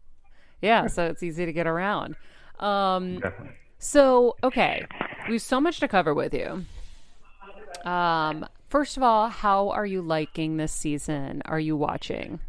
[0.62, 2.16] Yeah, so it's easy to get around.
[2.58, 3.54] Um, Definitely.
[3.78, 4.86] so okay,
[5.26, 6.64] we have so much to cover with you.
[7.90, 11.42] Um, first of all, how are you liking this season?
[11.46, 12.40] Are you watching?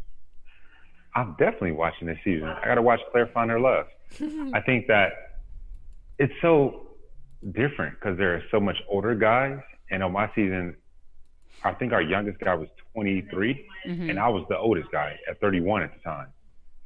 [1.14, 2.48] I'm definitely watching this season.
[2.48, 3.86] I got to watch Clare find her love.
[4.54, 5.12] I think that
[6.18, 6.88] it's so
[7.52, 9.58] different because there are so much older guys,
[9.90, 10.76] and on my season,
[11.64, 14.10] I think our youngest guy was 23, mm-hmm.
[14.10, 16.28] and I was the oldest guy at 31 at the time.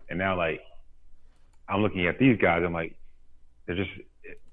[0.08, 0.60] And now, like,
[1.68, 2.94] I'm looking at these guys, I'm like,
[3.66, 3.90] they're just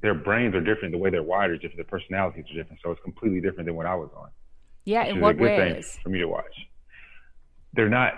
[0.01, 2.91] their brains are different, the way they're wired is different, their personalities are different, so
[2.91, 4.29] it's completely different than what I was on.
[4.85, 5.93] Yeah, in what a good ways?
[5.93, 6.53] thing for me to watch.
[7.73, 8.13] They're not.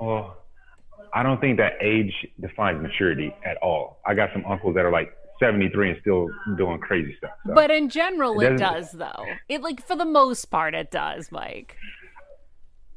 [0.00, 0.34] Oh,
[1.12, 4.00] I don't think that age defines maturity at all.
[4.06, 7.30] I got some uncles that are like 73 and still doing crazy stuff.
[7.46, 7.54] so.
[7.54, 9.24] But in general, It it, doesn't- though.
[9.48, 11.76] It like for the most part, it does, Mike.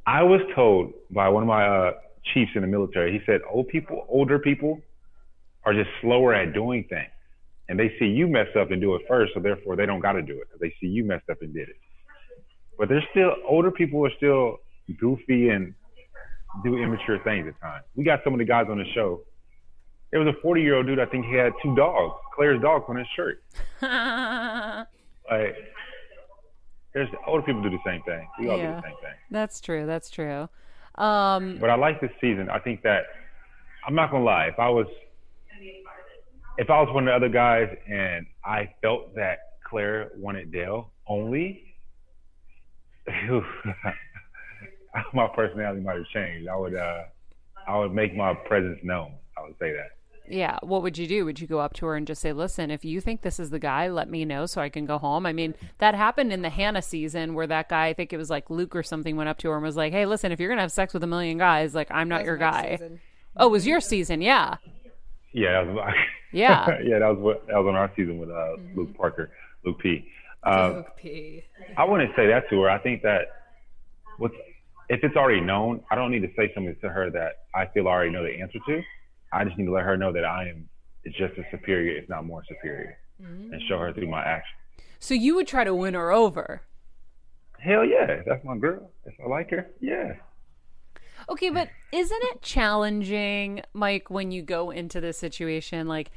[0.06, 1.92] I was told by one of my uh,
[2.34, 3.14] chiefs in the military.
[3.14, 4.82] He said old people, older people,
[5.66, 7.10] are just slower at doing things,
[7.70, 10.12] and they see you mess up and do it first, so therefore they don't got
[10.14, 11.76] to do it because they see you messed up and did it.
[12.78, 14.58] But there's still older people are still
[15.00, 15.74] goofy and
[16.66, 17.86] do immature things at times.
[17.96, 19.22] We got some of the guys on the show.
[20.14, 21.00] There was a 40 year old dude.
[21.00, 23.44] I think he had two dogs, Clare's dogs, on his shirt.
[25.32, 25.56] Like,
[26.94, 28.28] there's older people do the same thing.
[28.38, 29.14] We all do the same thing.
[29.32, 29.86] That's true.
[29.86, 30.50] That's true.
[30.96, 32.50] Um, But I like this season.
[32.50, 33.06] I think that
[33.88, 34.48] I'm not gonna lie.
[34.48, 34.86] If I was,
[36.58, 40.92] if I was one of the other guys and I felt that Clare wanted Dale
[41.08, 41.74] only,
[45.14, 46.50] my personality might have changed.
[46.50, 47.04] I would uh,
[47.66, 49.14] I would make my presence known.
[49.38, 49.92] I would say that.
[50.30, 50.58] Yeah.
[50.62, 51.26] What would you do?
[51.26, 53.50] Would you go up to her and just say, listen, if you think this is
[53.50, 55.26] the guy, let me know so I can go home?
[55.26, 58.30] I mean, that happened in the Hannah season where that guy, I think it was
[58.30, 60.50] like Luke or something, went up to her and was like, hey, listen, if you're
[60.50, 62.78] going to have sex with a million guys, like, I'm not your guy.
[62.78, 63.00] Season.
[63.36, 64.22] Oh, it was your season.
[64.22, 64.58] Yeah.
[65.34, 65.94] Yeah, was,
[66.32, 66.80] Yeah.
[66.84, 69.32] yeah, that was what that was on our season with uh, Luke Parker,
[69.64, 70.06] Luke P.
[70.44, 71.44] Uh, Luke P.
[71.78, 72.70] I wouldn't say that to her.
[72.70, 73.28] I think that
[74.18, 74.34] what's
[74.90, 77.88] if it's already known, I don't need to say something to her that I feel
[77.88, 78.82] I already know the answer to.
[79.34, 80.70] I just need to let her know that I am
[81.06, 84.58] just as superior, if not more superior, and show her through my actions.
[85.00, 86.62] So you would try to win her over.
[87.60, 88.92] Hell yeah, that's my girl.
[89.06, 90.14] If I like her, yeah.
[91.30, 95.88] Okay, but isn't it challenging, Mike, when you go into this situation?
[95.88, 96.12] Like,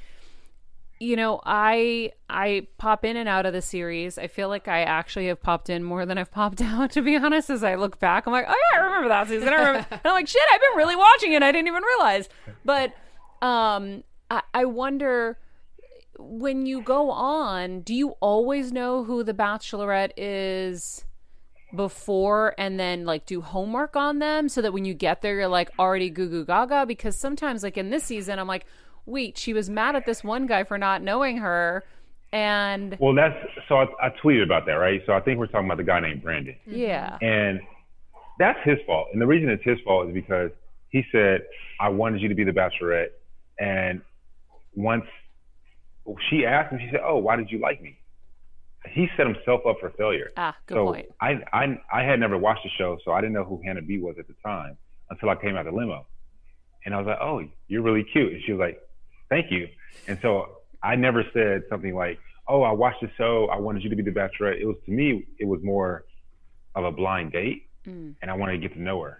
[0.98, 4.18] you know, I I pop in and out of the series.
[4.18, 6.90] I feel like I actually have popped in more than I've popped out.
[6.92, 9.48] To be honest, as I look back, I'm like, oh yeah, I remember that season.
[9.48, 9.86] I remember.
[9.90, 11.42] and I'm like, shit, I've been really watching it.
[11.42, 12.28] I didn't even realize.
[12.64, 12.92] But
[13.42, 15.38] um, I, I wonder
[16.18, 21.04] when you go on, do you always know who the Bachelorette is?
[21.74, 25.48] before and then like do homework on them so that when you get there you're
[25.48, 28.64] like already goo goo gaga because sometimes like in this season I'm like
[29.04, 31.84] wait she was mad at this one guy for not knowing her
[32.32, 33.36] and Well, that's
[33.68, 35.00] so I, I tweeted about that, right?
[35.06, 36.56] So I think we're talking about the guy named Brandon.
[36.66, 37.60] yeah And
[38.38, 39.08] that's his fault.
[39.12, 40.50] And the reason it's his fault is because
[40.90, 41.42] he said,
[41.80, 43.10] I wanted you to be the bachelorette.
[43.58, 44.02] And
[44.74, 45.04] once
[46.30, 47.98] she asked him, she said, Oh, why did you like me?
[48.90, 50.30] He set himself up for failure.
[50.36, 53.32] ah good so point I, I I had never watched the show, so I didn't
[53.34, 54.76] know who Hannah B was at the time
[55.10, 56.06] until I came out of the limo.
[56.84, 58.32] And I was like, Oh, you're really cute.
[58.32, 58.80] And she was like,
[59.28, 59.68] Thank you.
[60.06, 63.90] And so I never said something like, Oh, I watched the show, I wanted you
[63.90, 64.60] to be the bachelorette.
[64.60, 66.04] It was to me, it was more
[66.74, 68.16] of a blind date Mm.
[68.20, 69.18] and I wanted to get to know her.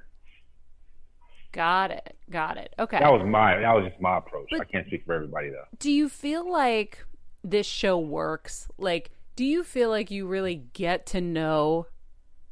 [1.57, 2.17] Got it.
[2.31, 2.75] Got it.
[2.79, 2.99] Okay.
[3.01, 4.49] That was my that was just my approach.
[4.51, 5.65] But- I can't speak for everybody though.
[5.79, 7.05] do you feel like
[7.43, 8.69] this show works?
[8.79, 11.87] Like do you feel like you really get to know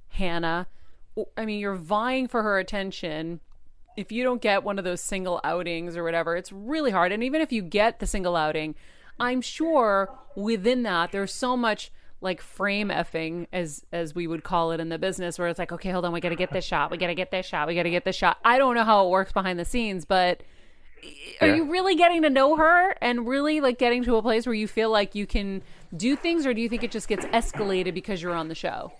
[0.08, 0.66] hannah?
[1.36, 3.40] I mean you're vying for her attention.
[3.96, 7.12] If you don't get one of those single outings or whatever it's really hard.
[7.12, 8.74] And even if you get the single outing
[9.20, 11.92] i'm sure within that there's so much
[12.24, 15.70] like frame effing as as we would call it in the business where it's like
[15.70, 17.68] okay hold on we got to get this shot we got to get this shot
[17.68, 20.04] we got to get this shot i don't know how it works behind the scenes
[20.04, 20.42] but
[21.40, 21.54] are Yeah.
[21.56, 24.66] you really getting to know her and really like getting to a place where you
[24.66, 25.62] feel like you can
[25.96, 28.90] do things or do you think it just gets escalated because you're on the show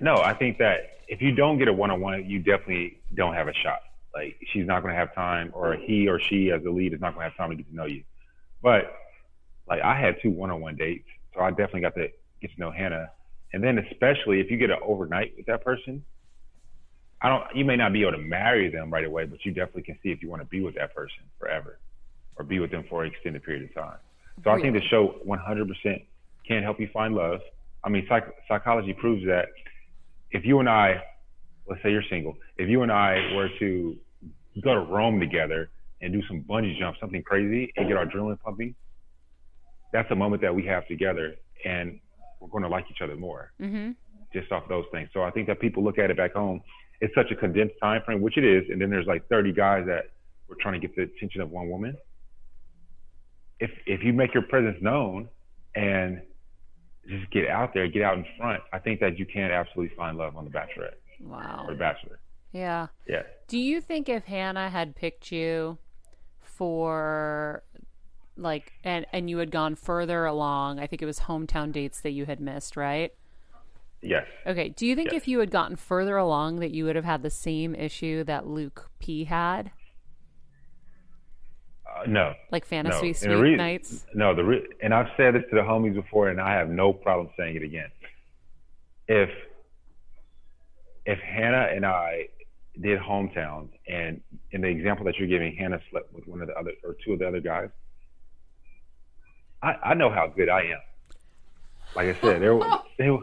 [0.00, 3.34] No, I think that if you don't get a one on one, you definitely don't
[3.34, 3.80] have a shot.
[4.14, 7.00] Like she's not going to have time, or he or she as the lead is
[7.00, 8.02] not going to have time to get to know you.
[8.62, 8.92] But
[9.68, 12.08] like I had two one on one dates, so I definitely got to
[12.42, 13.10] get to know Hannah.
[13.52, 16.04] And then especially if you get an overnight with that person,
[17.22, 17.44] I don't.
[17.54, 20.10] You may not be able to marry them right away, but you definitely can see
[20.10, 21.78] if you want to be with that person forever,
[22.36, 23.98] or be with them for an extended period of time.
[24.44, 26.04] So I think the show 100%
[26.46, 27.40] can help you find love.
[27.82, 29.46] I mean, psych- psychology proves that
[30.30, 31.02] if you and I,
[31.68, 33.96] let's say you're single, if you and I were to
[34.62, 35.70] go to Rome together
[36.00, 38.76] and do some bungee jump, something crazy, and get our adrenaline pumping,
[39.92, 41.98] that's a moment that we have together, and
[42.40, 43.90] we're going to like each other more mm-hmm.
[44.32, 45.08] just off those things.
[45.12, 46.60] So I think that people look at it back home.
[47.00, 49.84] It's such a condensed time frame, which it is, and then there's like 30 guys
[49.86, 50.10] that
[50.48, 51.96] were trying to get the attention of one woman.
[53.60, 55.28] If if you make your presence known
[55.74, 56.22] and
[57.08, 60.18] just get out there, get out in front, I think that you can absolutely find
[60.18, 62.18] love on The Bachelorette wow or The Bachelor.
[62.52, 63.22] yeah Yeah.
[63.48, 65.78] do you think if hannah had picked you
[66.40, 67.62] for
[68.38, 72.10] like and and you had gone further along i think it was hometown dates that
[72.12, 73.12] you had missed right
[74.00, 74.26] Yes.
[74.46, 75.22] okay do you think Yes.
[75.22, 78.46] if you had gotten further along that you would have had the same issue that
[78.46, 79.72] luke p had
[81.86, 82.34] Uh, no.
[82.52, 85.62] like fantasy And suite rea- nights No, the re- and I've said this to the
[85.62, 87.90] homies before, and I have no problem saying it again.
[89.08, 89.30] If
[91.06, 92.28] if Hannah and I
[92.80, 94.20] did hometowns, and
[94.52, 97.14] in the example that you're giving, Hannah slept with one of the other or two
[97.14, 97.70] of the other guys,
[99.62, 100.80] I, I know how good I am.
[101.96, 102.58] Like I said, there,
[102.98, 103.18] there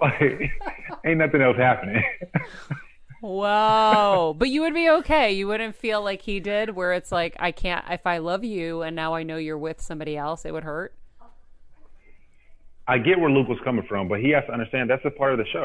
[0.00, 0.20] like,
[1.04, 2.02] ain't nothing else happening.
[3.20, 4.34] Whoa.
[4.38, 5.32] but you would be okay.
[5.32, 8.82] You wouldn't feel like he did, where it's like, I can't, if I love you
[8.82, 10.94] and now I know you're with somebody else, it would hurt.
[12.88, 15.32] I get where Luke was coming from, but he has to understand that's a part
[15.32, 15.64] of the show.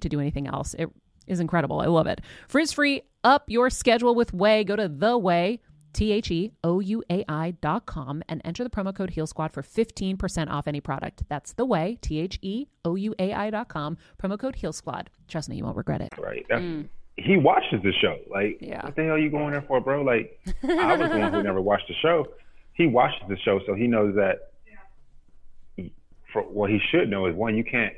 [0.01, 0.73] to do anything else.
[0.75, 0.89] It
[1.27, 1.79] is incredible.
[1.79, 2.21] I love it.
[2.47, 4.65] Frizz free, up your schedule with Ouai.
[4.65, 5.59] Go to the Ouai.
[5.93, 9.27] T H E O U A I dot com and enter the promo code Heal
[9.27, 11.23] Squad for 15% off any product.
[11.27, 14.71] That's the Ouai, T H E O U A I dot com, promo code Heal
[14.71, 15.09] Squad.
[15.27, 16.13] Trust me, you won't regret it.
[16.17, 16.45] Right.
[16.47, 16.87] That's, mm.
[17.17, 18.17] He watches the show.
[18.31, 18.85] Like, Yeah.
[18.85, 20.01] what the hell are you going there for, bro?
[20.01, 22.25] Like, I was the one who never watched the show.
[22.71, 24.53] He watches the show, so he knows that.
[26.31, 27.93] For what he should know is one, you can't.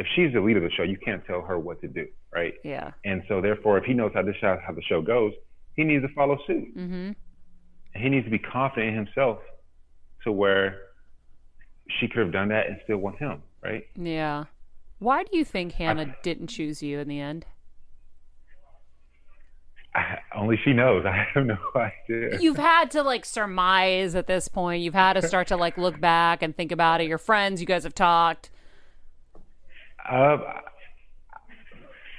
[0.00, 2.54] If she's the lead of the show, you can't tell her what to do, right?
[2.64, 2.92] Yeah.
[3.04, 5.34] And so, therefore, if he knows how this show, how the show goes,
[5.76, 6.74] he needs to follow suit.
[6.74, 7.10] Mm-hmm.
[7.94, 9.40] He needs to be confident in himself,
[10.24, 10.78] to where
[11.98, 13.84] she could have done that and still want him, right?
[13.94, 14.44] Yeah.
[15.00, 17.44] Why do you think Hannah didn't choose you in the end?
[19.94, 21.04] I, only she knows.
[21.06, 22.40] I have no idea.
[22.40, 24.82] You've had to like surmise at this point.
[24.82, 27.06] You've had to start to like look back and think about it.
[27.06, 28.48] Your friends, you guys have talked.
[30.08, 30.38] Uh,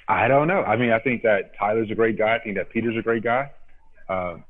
[0.07, 0.63] I don't know.
[0.63, 2.35] I mean, I think that Tyler's a great guy.
[2.35, 3.51] I think that Peter's a great guy.
[4.09, 4.43] Um,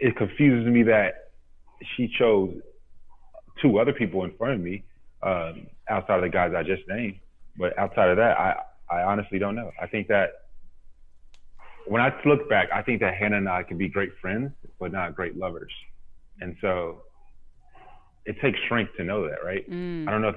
[0.00, 1.30] it confuses me that
[1.96, 2.54] she chose
[3.60, 4.84] two other people in front of me
[5.22, 7.20] um, outside of the guys I just named.
[7.56, 8.56] But outside of that, I,
[8.90, 9.70] I honestly don't know.
[9.80, 10.30] I think that
[11.86, 14.92] when I look back, I think that Hannah and I can be great friends, but
[14.92, 15.72] not great lovers.
[16.40, 17.02] And so
[18.24, 19.64] it takes strength to know that, right?
[20.08, 20.36] I don't know if,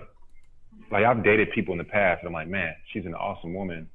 [0.91, 3.89] like, I've dated people in the past, and I'm like, man, she's an awesome woman,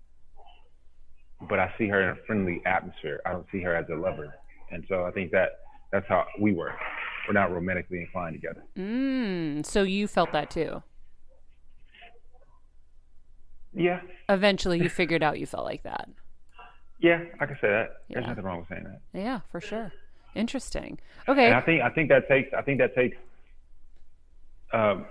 [1.49, 3.21] but I see her in a friendly atmosphere.
[3.25, 4.35] I don't see her as a lover.
[4.71, 5.61] And so I think that
[5.93, 6.75] that's how we work.
[7.27, 8.65] We're not romantically inclined together.
[8.77, 10.83] Mm, so you felt that too.
[13.73, 14.01] Yeah.
[14.29, 16.09] Eventually, you figured out you felt like that.
[16.99, 18.03] Yeah, I can say that.
[18.09, 19.01] There's nothing wrong with saying that.
[19.19, 19.93] Yeah, for sure.
[20.35, 20.99] Interesting.
[21.29, 21.47] Okay.
[21.47, 21.55] And.
[21.55, 23.17] I think I think that takes I think that takes
[24.73, 25.07] um,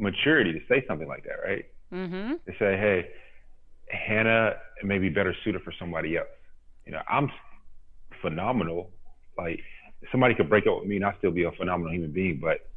[0.00, 1.64] maturity to say something like that, right?
[1.92, 2.32] Mm-hmm.
[2.32, 3.08] To say, hey,
[3.90, 6.28] Hannah may be better suited for somebody else.
[6.86, 7.30] You know, I'm
[8.22, 8.90] phenomenal.
[9.36, 9.60] Like
[10.10, 12.68] somebody could break up with me and I still be a phenomenal human being, but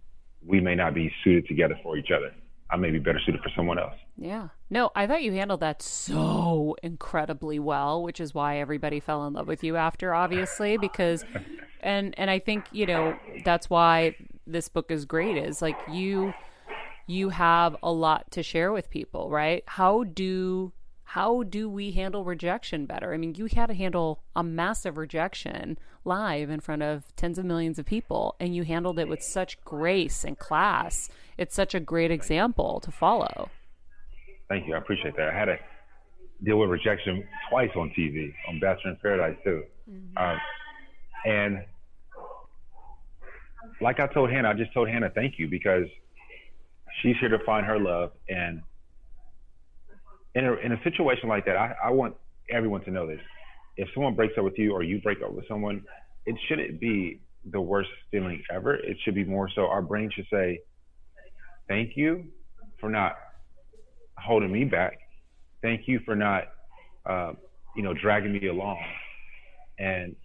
[0.46, 2.34] we may not be suited together for each other.
[2.70, 3.94] I may be better suited for someone else.
[4.18, 4.50] Yeah.
[4.70, 9.34] No, I thought you handled that so incredibly well, which is why everybody fell in
[9.34, 11.24] love with you after, obviously, because
[11.82, 13.16] and and I think, you know,
[13.46, 14.16] that's why
[14.48, 16.34] this book is great is like you
[17.08, 19.64] you have a lot to share with people, right?
[19.68, 20.72] How do
[21.04, 23.14] how do we handle rejection better?
[23.14, 27.46] I mean, you had to handle a massive rejection live in front of tens of
[27.46, 31.10] millions of people, and you handled it with such grace and class.
[31.38, 33.50] It's such a great example to follow.
[34.50, 34.74] Thank you.
[34.74, 35.30] I appreciate that.
[35.30, 35.60] I had to
[36.44, 39.64] deal with rejection twice on TV, on Bachelor in Paradise too.
[40.18, 40.38] Um,
[41.26, 41.66] and
[43.82, 45.86] like I told Hannah, I just told Hannah thank you because
[47.04, 48.12] she's here to find her love.
[48.30, 48.64] And
[50.34, 52.16] in a, in a situation like that, I, I want
[52.50, 53.20] everyone to know this.
[53.78, 55.84] If someone breaks up with you or you break up with someone,
[56.26, 57.20] it shouldn't be
[57.52, 58.76] the worst feeling ever.
[58.76, 60.62] It should be more so our brain should say,
[61.68, 62.26] thank you
[62.80, 63.16] for not
[64.18, 65.00] holding me back.
[65.62, 66.44] Thank you for not,
[67.06, 67.34] uh,
[67.76, 68.80] you know, dragging me along.
[69.80, 70.16] And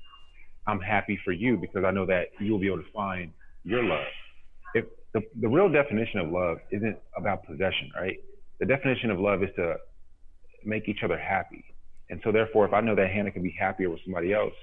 [0.66, 3.32] I'm happy for you because I know that you will be able to find
[3.64, 4.06] your love.
[5.14, 8.18] The, the real definition of love isn't about possession, right?
[8.60, 9.76] The definition of love is to
[10.64, 11.64] make each other happy.
[12.10, 14.54] And so therefore, if I know that Hannah can be happier with somebody else,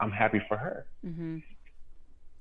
[0.00, 0.86] I'm happy for her.
[1.04, 1.38] Mm-hmm.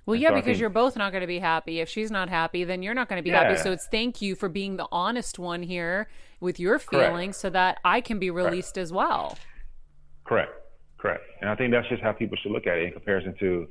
[0.06, 1.80] Well, And yeah, so because think- you're both not going to be happy.
[1.80, 3.44] If she's not happy, then you're not going to be Yeah.
[3.44, 3.58] happy.
[3.58, 6.08] So it's thank you for being the honest one here
[6.40, 9.38] with your feelings so that I can be released as well.
[10.26, 10.52] Correct.
[10.98, 11.24] Correct.
[11.42, 13.68] And I think that's just how people should look at it in comparison to,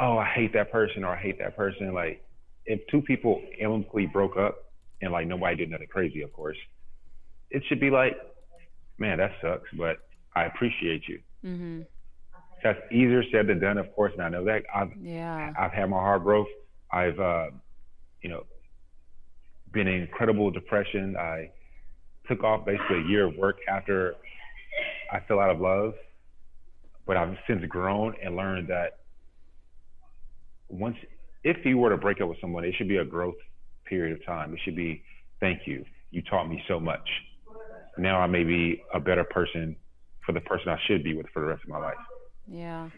[0.00, 1.92] oh, I hate that person or I hate that person.
[1.94, 2.22] Like,
[2.66, 4.56] if two people amicably broke up
[5.02, 6.56] and like nobody did nothing crazy, of course,
[7.50, 8.16] it should be like,
[8.98, 9.98] man, that sucks, but
[10.34, 11.20] I appreciate you.
[11.42, 11.80] hmm
[12.62, 14.64] That's easier said than done, of course, and I know that.
[14.74, 15.52] I've Yeah.
[15.58, 16.48] I've had my heart broke.
[16.90, 17.50] I've, uh,
[18.22, 18.44] you know,
[19.72, 21.16] been in incredible depression.
[21.16, 21.50] I
[22.26, 24.14] took off basically a year of work after
[25.12, 25.94] I fell out of love,
[27.06, 29.00] but I've since grown and learned that
[30.68, 30.96] once,
[31.42, 33.34] if you were to break up with someone, it should be a growth
[33.86, 34.52] period of time.
[34.54, 35.02] It should be
[35.40, 35.84] thank you.
[36.10, 37.08] You taught me so much.
[37.98, 39.76] Now I may be a better person
[40.24, 41.94] for the person I should be with for the rest of my life.
[42.46, 42.88] Yeah.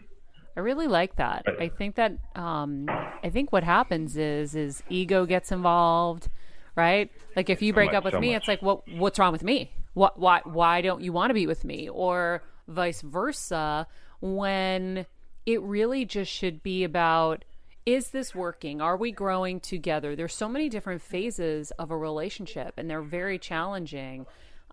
[0.55, 1.45] I really like that.
[1.59, 6.29] I think that um, I think what happens is is ego gets involved,
[6.75, 7.11] right?
[7.35, 8.41] Like if you break much, up with so me, much.
[8.41, 9.71] it's like, what what's wrong with me?
[9.93, 11.89] What why why don't you want to be with me?
[11.89, 13.85] Or vice versa,
[14.19, 15.05] when
[15.45, 17.45] it really just should be about
[17.87, 18.81] is this working?
[18.81, 20.13] Are we growing together?
[20.13, 24.25] There's so many different phases of a relationship, and they're very challenging.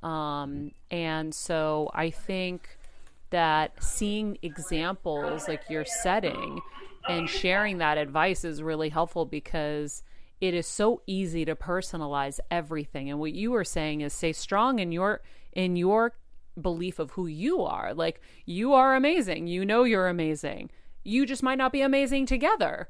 [0.03, 2.77] Um, and so I think
[3.31, 6.61] that seeing examples like you're setting
[7.09, 10.03] and sharing that advice is really helpful because
[10.41, 14.79] it is so easy to personalize everything and what you were saying is stay strong
[14.79, 15.21] in your
[15.53, 16.15] in your
[16.61, 20.71] belief of who you are like you are amazing you know you're amazing
[21.03, 22.89] you just might not be amazing together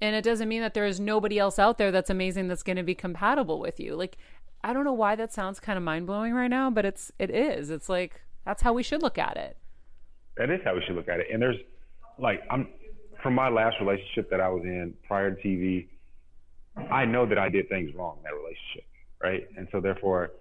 [0.00, 2.76] and it doesn't mean that there is nobody else out there that's amazing that's going
[2.76, 4.16] to be compatible with you like
[4.62, 7.70] i don't know why that sounds kind of mind-blowing right now but it's it is
[7.70, 9.56] it's like that's how we should look at it
[10.36, 11.26] That is how we should look at it.
[11.32, 11.56] And there's
[12.18, 12.68] like I'm
[13.22, 15.88] from my last relationship that I was in prior to TV,
[16.90, 18.84] I know that I did things wrong in that relationship,
[19.22, 19.46] right?
[19.56, 20.32] And so therefore,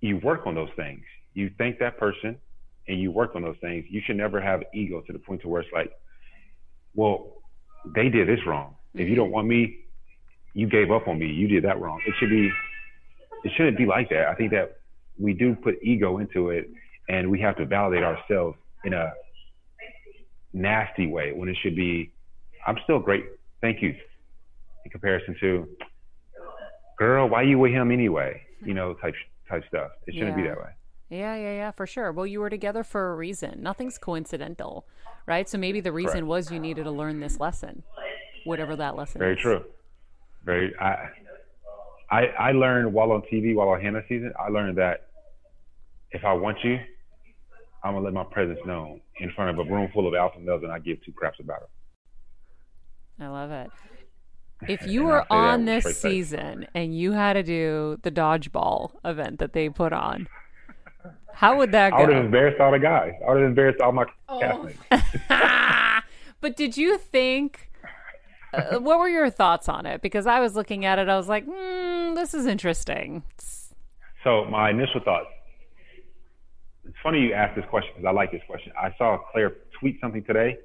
[0.00, 1.02] you work on those things.
[1.34, 2.38] You thank that person,
[2.86, 3.84] and you work on those things.
[3.90, 5.90] You should never have ego to the point to where it's like,
[6.94, 7.42] well,
[7.94, 8.76] they did this wrong.
[8.94, 9.78] If you don't want me,
[10.54, 11.26] you gave up on me.
[11.26, 12.00] You did that wrong.
[12.06, 12.50] It should be,
[13.42, 14.28] it shouldn't be like that.
[14.28, 14.78] I think that
[15.18, 16.70] we do put ego into it,
[17.08, 19.12] and we have to validate ourselves in a
[20.52, 22.12] nasty way when it should be,
[22.66, 23.26] I'm still great.
[23.60, 23.94] Thank you.
[24.84, 25.66] In comparison to,
[26.98, 28.42] girl, why you with him anyway?
[28.64, 29.14] You know, type
[29.48, 29.90] type stuff.
[30.06, 30.70] It shouldn't be that way.
[31.10, 32.12] Yeah, yeah, yeah, for sure.
[32.12, 33.62] Well, you were together for a reason.
[33.62, 34.86] Nothing's coincidental,
[35.26, 35.48] right?
[35.48, 36.26] So maybe the reason Correct.
[36.26, 37.82] was you needed to learn this lesson,
[38.44, 39.40] whatever that lesson Very is.
[39.40, 39.64] true.
[40.44, 40.74] Very.
[40.78, 41.08] I,
[42.10, 45.06] I I learned while on TV, while on Hannah season, I learned that
[46.12, 46.78] if I want you,
[47.82, 50.62] I'm gonna let my presence known in front of a room full of alpha males,
[50.62, 53.22] and I give two craps about it.
[53.22, 53.70] I love it.
[54.68, 56.00] If you were on this straight face.
[56.30, 60.26] season and you had to do the dodgeball event that they put on,
[61.34, 62.24] how would that I would have go?
[62.26, 63.12] embarrassed all the guys.
[63.26, 64.70] I would have embarrassed all my Oh.
[64.90, 66.02] castmates.
[66.40, 67.68] but did you think?
[68.54, 70.02] Uh, what were your thoughts on it?
[70.02, 73.22] Because I was looking at it, I was like, hmm, "This is interesting."
[74.22, 75.26] So my initial thoughts.
[76.86, 78.72] It's funny you asked this question because I like this question.
[78.78, 80.58] I saw Clare tweet something today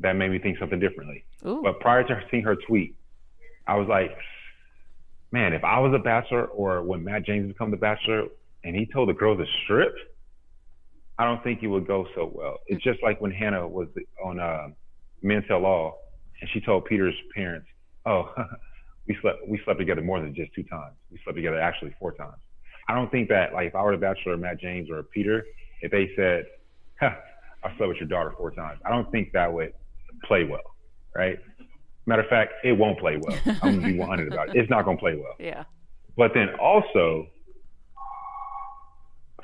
[0.00, 1.24] that made me think something differently.
[1.46, 1.60] Ooh.
[1.62, 2.96] But prior to seeing her tweet,
[3.66, 4.10] I was like,
[5.32, 8.24] man, if I was a bachelor or when Matt James become the bachelor
[8.64, 9.94] and he told the girls to strip,
[11.18, 12.58] I don't think it would go so well.
[12.66, 13.88] It's just like when Hannah was
[14.24, 14.68] on uh,
[15.22, 15.98] Men Tell All
[16.40, 17.66] and she told Peter's parents,
[18.06, 18.32] oh,
[19.08, 20.94] we slept we slept together more than just two times.
[21.10, 22.36] We slept together actually four times.
[22.88, 25.44] I don't think that like if I were the bachelor, Matt James or Peter,
[25.80, 26.46] if they said,
[27.00, 27.14] huh,
[27.64, 29.72] I slept with your daughter four times, I don't think that would
[30.24, 30.74] play well,
[31.14, 31.38] right?
[32.06, 33.38] Matter of fact, it won't play well.
[33.62, 34.56] I'm gonna be 100 about it.
[34.56, 35.34] It's not gonna play well.
[35.38, 35.64] Yeah.
[36.16, 37.28] But then also,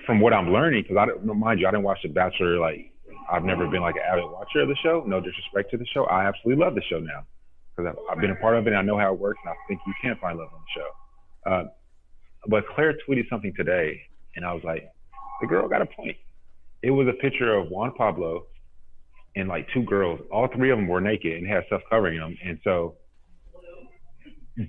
[0.04, 2.58] from what I'm learning, because I don't mind you, I didn't watch The Bachelor.
[2.58, 2.92] Like,
[3.30, 5.02] I've never been like an avid watcher of the show.
[5.06, 7.24] No disrespect to the show, I absolutely love the show now
[7.76, 8.70] because I've, I've been a part of it.
[8.70, 10.80] and I know how it works, and I think you can find love on the
[10.80, 11.50] show.
[11.50, 11.64] Uh,
[12.48, 14.00] but Clare tweeted something today,
[14.36, 14.88] and I was like,
[15.40, 16.16] the girl got a point.
[16.82, 18.46] It was a picture of Juan Pablo
[19.34, 20.20] and like two girls.
[20.32, 22.94] All three of them were naked and had stuff covering them, and so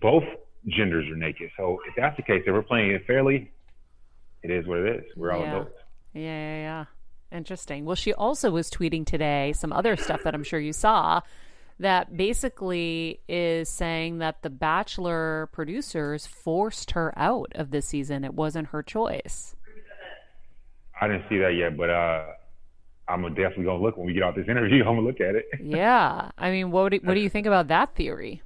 [0.02, 0.24] both
[0.68, 1.50] genders are naked.
[1.58, 3.52] So if that's the case, if we're playing it fairly,
[4.44, 5.04] it is what it is.
[5.16, 5.52] We're all Yeah.
[5.52, 5.72] adults.
[6.14, 6.86] Yeah, yeah, yeah.
[7.32, 7.86] Interesting.
[7.86, 11.22] Well, she also was tweeting today some other stuff that I'm sure you saw
[11.80, 18.24] that basically is saying that the Bachelor producers forced her out of this season.
[18.24, 19.56] It wasn't her choice.
[21.00, 22.26] I didn't see that yet, but uh,
[23.08, 24.84] I'm definitely gonna look when we get off this interview.
[24.88, 25.46] I'm gonna look at it.
[25.62, 26.32] Yeah.
[26.38, 28.42] I mean, what do, what do you think about that theory?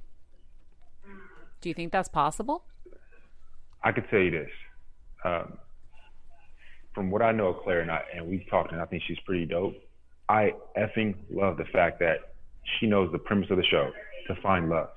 [1.60, 2.64] Do you think that's possible?
[3.82, 4.50] I could tell you this.
[5.24, 5.58] Um,
[6.94, 9.18] from what I know of Clare and I, and we've talked, and I think she's
[9.20, 9.74] pretty dope.
[10.28, 12.18] I effing love the fact that
[12.78, 13.90] she knows the premise of the show
[14.28, 14.88] to find love.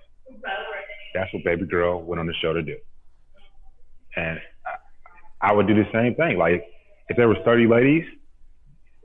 [1.14, 2.78] That's what Baby Girl went on the show to do.
[4.16, 6.38] And I, I would do the same thing.
[6.38, 6.64] Like,
[7.10, 8.04] if there was 30 ladies,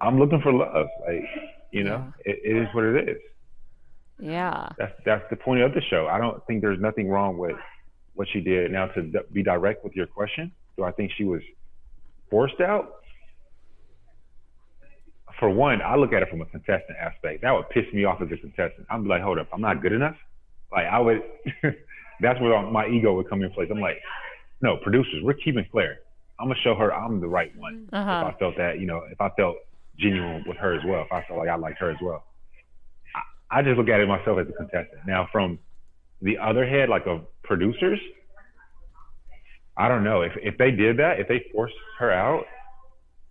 [0.01, 0.86] I'm looking for love.
[1.07, 1.24] Like,
[1.72, 3.18] you know, it, it is what it is.
[4.18, 4.68] Yeah.
[4.76, 6.07] That's that's the point of the show.
[6.07, 7.57] I don't think there's nothing wrong with
[8.14, 8.70] what she did.
[8.70, 11.41] Now to be direct with your question, do I think she was
[12.31, 12.97] forced out?
[15.39, 17.43] For one, I look at it from a contestant aspect.
[17.43, 18.87] That would piss me off as a contestant.
[18.91, 20.16] I'm like, hold up, I'm not good enough.
[20.70, 21.22] Like I would.
[22.20, 23.68] that's where my ego would come in place.
[23.70, 23.97] I'm like,
[24.61, 25.22] no producers.
[25.22, 25.99] We're keeping Clare.
[26.39, 27.89] I'm gonna show her I'm the right one.
[27.93, 28.24] Uh-huh.
[28.28, 29.57] If I felt that, you know, if I felt
[29.99, 32.24] genuine with her as well, if I felt like I liked her as well.
[33.51, 35.03] I, I just look at it myself as a contestant.
[35.07, 35.59] Now, from
[36.22, 38.01] the other head, like of producers,
[39.81, 42.45] I don't know if if they did that, if they forced her out,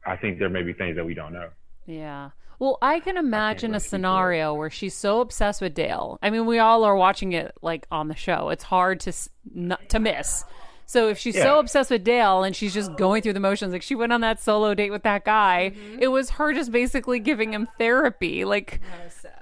[0.04, 1.50] I think there may be things that we don't know.
[1.86, 2.32] Yeah.
[2.58, 6.18] Well, I can imagine really a scenario where she's so obsessed with Dale.
[6.24, 8.50] I mean, we all are watching it like on the show.
[8.50, 9.14] It's hard to
[9.54, 10.44] not, to miss.
[10.90, 13.84] So if she's so obsessed with Dale and she's just going through the motions, like
[13.84, 16.00] she went on that solo date with that guy, Mm-hmm.
[16.02, 18.44] it was her just basically giving him therapy.
[18.44, 18.82] Like,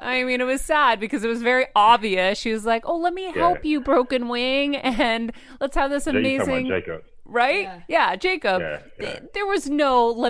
[0.01, 2.37] I mean, it was sad because it was very obvious.
[2.37, 4.75] She was like, "Oh, let me help you, Broken Wing,
[5.05, 5.31] and
[5.61, 7.03] let's have this Jay, you talking amazing." about Jacob?
[7.23, 7.61] right?
[7.63, 7.81] Yeah.
[7.87, 8.61] Yeah, Jacob.
[8.61, 9.19] Yeah, yeah.
[9.33, 10.29] There was no.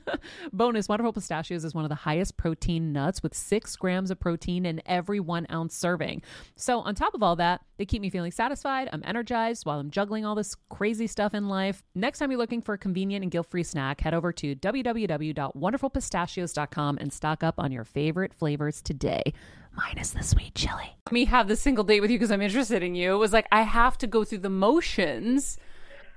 [0.52, 4.66] Bonus Wonderful Pistachios is one of the highest protein nuts with six grams of protein
[4.66, 6.22] in every one ounce serving.
[6.56, 8.88] So, on top of all that, they keep me feeling satisfied.
[8.92, 11.82] I'm energized while I'm juggling all this crazy stuff in life.
[11.94, 16.98] Next time you're looking for a convenient and guilt free snack, head over to www.wonderfulpistachios.com
[16.98, 19.32] and stock up on your favorite flavors today.
[19.74, 20.96] Minus the sweet chili.
[21.06, 23.14] Let me have this single date with you because I'm interested in you.
[23.14, 25.56] It was like, I have to go through the motions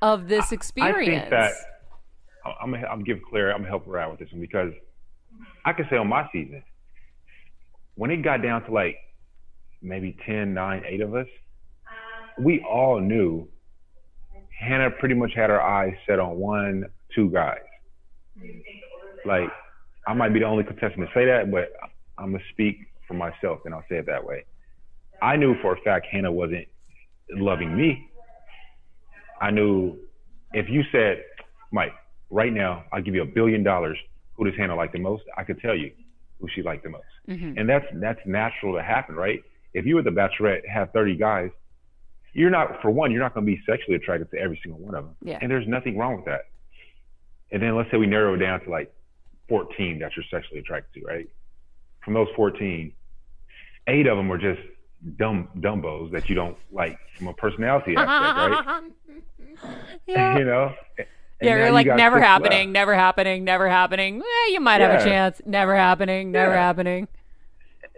[0.01, 0.97] of this experience.
[0.97, 1.53] I think that
[2.61, 4.71] I'm gonna, I'm give Clare, I'm gonna help her out with this one because
[5.65, 6.63] I can say on my season,
[7.95, 8.97] when it got down to like
[9.81, 11.27] maybe 10, 9, 8 of us,
[12.39, 13.47] we all knew
[14.59, 17.59] Hannah pretty much had her eyes set on one, two guys.
[19.25, 19.49] Like,
[20.07, 21.71] I might be the only contestant to say that, but
[22.17, 22.77] I'm gonna speak
[23.07, 24.45] for myself and I'll say it that way.
[25.21, 26.67] I knew for a fact Hannah wasn't
[27.31, 28.09] loving me.
[29.41, 29.97] I knew
[30.53, 31.23] if you said,
[31.71, 31.93] Mike,
[32.29, 33.97] right now, I'll give you a billion dollars.
[34.33, 35.23] Who does Hannah like the most?
[35.37, 35.91] I could tell you
[36.39, 37.05] who she liked the most.
[37.29, 37.57] Mm-hmm.
[37.57, 39.41] And that's that's natural to happen, right?
[39.73, 41.49] If you were the bachelorette, have 30 guys,
[42.33, 44.95] you're not, for one, you're not going to be sexually attracted to every single one
[44.95, 45.15] of them.
[45.21, 45.39] Yeah.
[45.41, 46.41] And there's nothing wrong with that.
[47.51, 48.93] And then let's say we narrow it down to like
[49.49, 51.29] 14 that you're sexually attracted to, right?
[52.03, 52.91] From those 14,
[53.87, 54.61] eight of them are just
[55.17, 58.83] dumb dumbos that you don't like from a personality aspect, right?
[60.07, 60.37] yeah.
[60.37, 60.73] you know?
[61.41, 62.73] And Yeah, you're like got never happening, left.
[62.73, 64.21] never happening, never happening.
[64.21, 65.41] Eh, you might have a chance.
[65.45, 66.61] Never happening, never Yeah.
[66.61, 67.07] happening.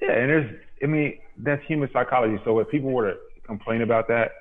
[0.01, 2.41] Yeah, and there's, I mean, that's human psychology.
[2.43, 4.31] So if people were to complain about that,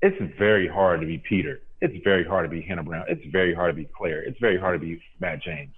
[0.00, 1.60] it's very hard to be Peter.
[1.80, 3.04] It's very hard to be Hannah Brown.
[3.08, 4.22] It's very hard to be Clare.
[4.22, 5.74] It's very hard to be Matt James,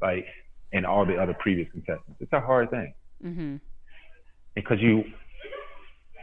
[0.00, 0.26] like,
[0.72, 2.20] and all the other previous contestants.
[2.20, 2.94] It's a hard thing.
[3.24, 3.56] Mm-hmm.
[4.54, 5.04] Because you,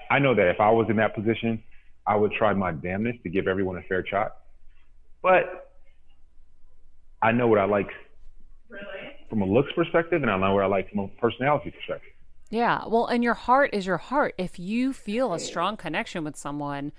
[0.09, 1.61] I know that if I was in that position,
[2.07, 4.35] I would try my damnedest to give everyone a fair shot.
[5.21, 5.71] But
[7.21, 7.89] I know what I like
[9.29, 12.11] from a looks perspective, and I know what I like from a personality perspective.
[12.51, 12.83] Yeah.
[12.87, 14.35] Well, and your heart is your heart.
[14.37, 16.91] If you feel a strong connection with someone,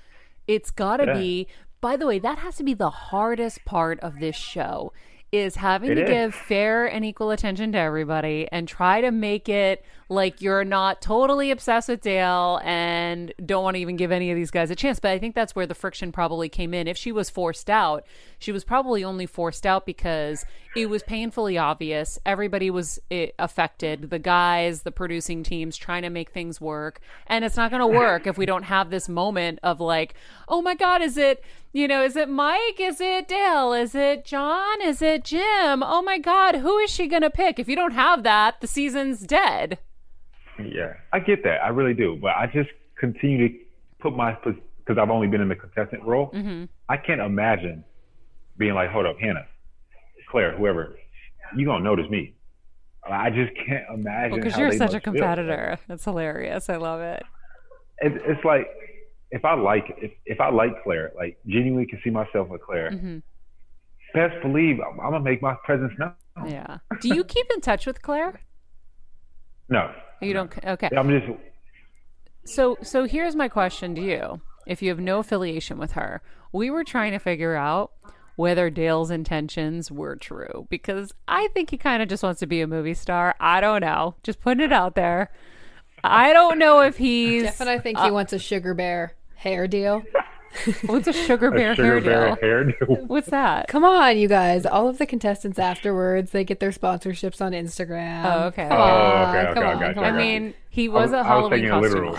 [0.46, 1.14] it's got to Yeah.
[1.14, 1.48] be.
[1.80, 4.92] By the way, that has to be the hardest part of this show
[5.33, 6.09] is having It to is.
[6.09, 11.03] give fair and equal attention to everybody and try to make it like you're not
[11.03, 14.77] totally obsessed with Dale and don't want to even give any of these guys a
[14.77, 15.01] chance.
[15.01, 16.87] But I think that's where the friction probably came in.
[16.87, 18.07] If she was forced out,
[18.39, 20.45] she was probably only forced out because
[20.77, 22.20] it was painfully obvious.
[22.24, 27.01] Everybody was eh, affected the guys, the producing teams trying to make things work.
[27.27, 30.14] And it's not going to work if we don't have this moment of like,
[30.49, 31.43] oh my God, is it,
[31.77, 32.81] you know, is it Mike?
[32.81, 33.74] Is it Dale?
[33.74, 34.81] Is it John?
[34.81, 35.83] Is it Jim?
[35.83, 37.59] Oh my God, who is she going to pick?
[37.59, 39.79] If you don't have that, the season's dead.
[40.59, 41.62] Yeah, I get that.
[41.62, 42.16] I really do.
[42.20, 43.55] But I just continue to
[44.01, 46.31] put my because I've only been in the contestant role.
[46.31, 46.64] Mm-hmm.
[46.89, 47.85] I can't imagine
[48.57, 49.47] being like, hold up, Hannah,
[50.31, 50.99] Clare, whoever,
[51.55, 52.35] you're gonna notice me.
[53.07, 54.37] I just can't imagine.
[54.37, 55.12] Because how you're such a must feel.
[55.12, 55.79] competitor.
[55.89, 56.70] That's hilarious.
[56.70, 57.22] I love it.
[57.99, 58.66] It, it's like
[59.37, 62.91] if I like if if I like Clare, like genuinely can see myself with Clare.
[62.91, 63.18] Mm-hmm.
[64.14, 66.14] Best believe I'm, I'm gonna make my presence known.
[66.47, 66.78] Yeah.
[67.01, 68.41] Do you keep in touch with Clare?
[69.68, 70.53] No, You don't.
[70.64, 70.89] Okay.
[70.97, 71.26] I'm just
[72.45, 74.41] So so here's my question to you.
[74.66, 76.22] If you have no affiliation with her,
[76.53, 77.93] we were trying to figure out
[78.37, 82.61] whether Dale's intentions were true because I think he kind of just wants to be
[82.62, 83.34] a movie star.
[83.39, 84.14] I don't know.
[84.22, 85.30] Just putting it out there.
[86.05, 87.43] I don't know if he's.
[87.43, 90.03] Jeff and I think he wants a sugar bear hair deal.
[90.87, 92.37] What's a sugar bear a sugar hair bear deal?
[92.41, 93.05] hair deal.
[93.07, 93.68] What's that?
[93.68, 94.64] Come on, you guys.
[94.64, 98.24] All of the contestants afterwards, they get their sponsorships on Instagram.
[98.24, 98.66] Oh, okay.
[98.68, 100.16] Come Oh, on, okay, okay, come I on, got you, come I I on.
[100.16, 102.12] mean, he was was- a I was Halloween taking it costume literal.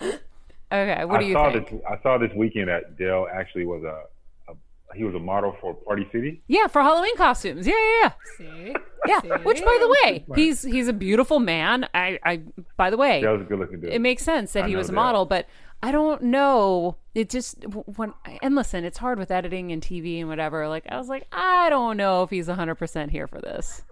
[0.00, 0.18] model.
[0.72, 1.68] Okay, what do you saw think?
[1.70, 1.80] this.
[1.86, 4.04] I saw this weekend that Dale actually was a,
[4.50, 4.54] a
[4.96, 6.42] he was a model for Party City.
[6.48, 7.66] Yeah, for Halloween costumes.
[7.66, 8.10] Yeah, yeah, yeah.
[8.38, 8.74] See?
[9.06, 9.28] Yeah, See?
[9.44, 11.86] which by the way, he's he's a beautiful man.
[11.92, 12.40] I, I
[12.78, 13.92] by the way, That was a good looking dude.
[13.92, 14.96] it makes sense that I he was a that.
[14.96, 15.46] model, but
[15.82, 16.96] I don't know.
[17.14, 20.68] It just when and listen, it's hard with editing and TV and whatever.
[20.68, 23.82] Like I was like, I don't know if he's 100% here for this.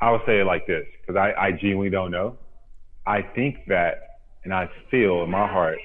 [0.00, 2.36] I would say it like this because I, I genuinely don't know.
[3.06, 5.78] I think that, and I feel in my heart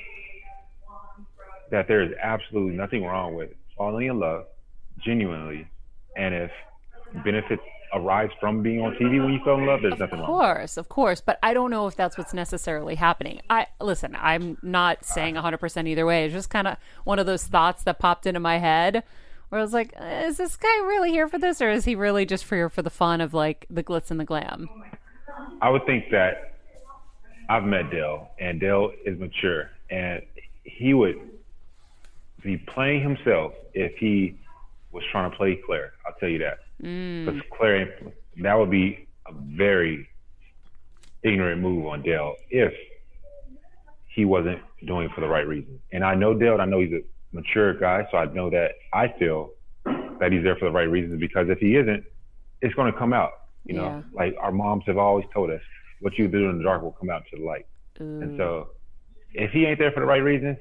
[1.71, 4.45] that there is absolutely nothing wrong with falling in love
[5.05, 5.67] genuinely,
[6.15, 6.51] and if
[7.23, 7.61] benefits
[7.93, 10.29] arise from being on TV when you fell in love, there's nothing Of wrong.
[10.29, 13.41] Of course, of course, but I don't know if that's what's necessarily happening.
[13.49, 16.25] I listen, I'm not uh, saying 100% either way.
[16.25, 19.03] It's just kind of one of those thoughts that popped into my head
[19.49, 21.95] where I was like, uh, is this guy really here for this or is he
[21.95, 24.69] really just here for the fun of like the glitz and the glam?
[25.61, 26.49] I would think that
[27.49, 30.21] I've met Dale, and Dale is mature, and
[30.63, 31.19] he would
[32.43, 34.37] be playing himself if he
[34.91, 35.93] was trying to play Clare.
[36.05, 36.59] I'll tell you that.
[36.83, 37.25] Mm.
[37.25, 37.97] Because Clare,
[38.41, 40.07] that would be a very
[41.23, 42.73] ignorant move on Dale if
[44.07, 45.79] he wasn't doing it for the right reason.
[45.91, 47.01] And I know Dale, and I know he's a
[47.31, 49.51] mature guy, so I know that I feel
[49.85, 52.03] that he's there for the right reasons because if he isn't,
[52.61, 53.31] it's going to come out.
[53.65, 54.01] You know, Yeah.
[54.13, 55.61] like our moms have always told us,
[56.01, 57.65] what you do in the dark will come out to the light.
[57.99, 58.69] And so
[59.33, 60.57] if he ain't there for the right reasons,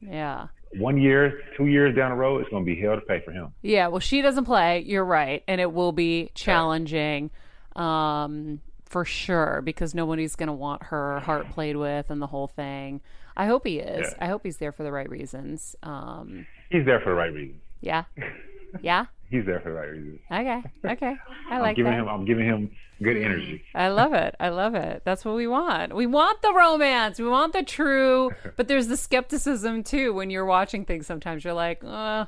[0.00, 0.48] Yeah.
[0.78, 3.30] One year, two years down the road, it's going to be hell to pay for
[3.32, 3.52] him.
[3.62, 4.80] Yeah, well, she doesn't play.
[4.86, 7.30] You're right, and it will be challenging,
[7.76, 12.46] um, for sure, because nobody's going to want her heart played with and the whole
[12.48, 13.00] thing.
[13.36, 14.12] I hope he is.
[14.12, 14.24] Yeah.
[14.24, 15.74] I hope he's there for the right reasons.
[15.82, 17.60] Um, He's there for the right reasons.
[17.80, 18.04] yeah,
[18.82, 19.06] yeah.
[19.30, 20.20] He's there for the right reasons.
[20.30, 20.62] Okay,
[20.92, 21.16] okay.
[21.50, 21.98] I like I'm giving that.
[21.98, 22.08] him.
[22.08, 22.70] I'm giving him
[23.02, 23.62] good energy.
[23.74, 24.34] I love it.
[24.38, 25.02] I love it.
[25.04, 25.94] That's what we want.
[25.94, 27.18] We want the romance.
[27.18, 28.30] We want the true.
[28.56, 31.06] But there's the skepticism too when you're watching things.
[31.06, 32.26] Sometimes you're like, uh,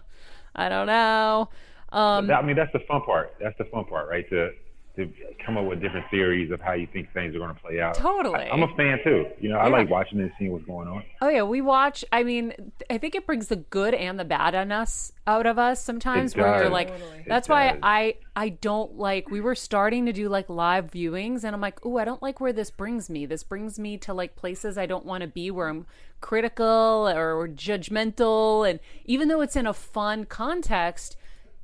[0.55, 1.49] I don't know.
[1.93, 3.35] Um, That- I mean, that's the fun part.
[3.41, 4.29] That's the fun part, right?
[4.31, 4.51] To
[4.97, 5.13] to
[5.45, 7.95] come up with different theories of how you think things are going to play out.
[7.95, 8.41] Totally.
[8.41, 9.27] I, am a fan too.
[9.39, 9.73] You know, I Yeah.
[9.73, 11.05] like watching and seeing what's going on.
[11.21, 12.05] Oh yeah, we watch.
[12.13, 15.59] I mean, I think it brings the good and the bad in us out of
[15.59, 16.33] us sometimes.
[16.33, 17.19] It where you're like, Totally.
[17.19, 17.81] It that's why does.
[17.83, 19.31] I I don't like.
[19.31, 22.41] We were starting to do like live viewings, and I'm like, oh, I don't like
[22.41, 23.27] where this brings me.
[23.27, 25.87] This brings me to like places I don't want to be, where I'm
[26.21, 31.17] critical or judgmental, and even though it's in a fun context,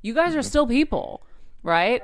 [0.03, 0.49] you guys are mm-hmm.
[0.49, 1.23] still people,
[1.63, 2.03] right?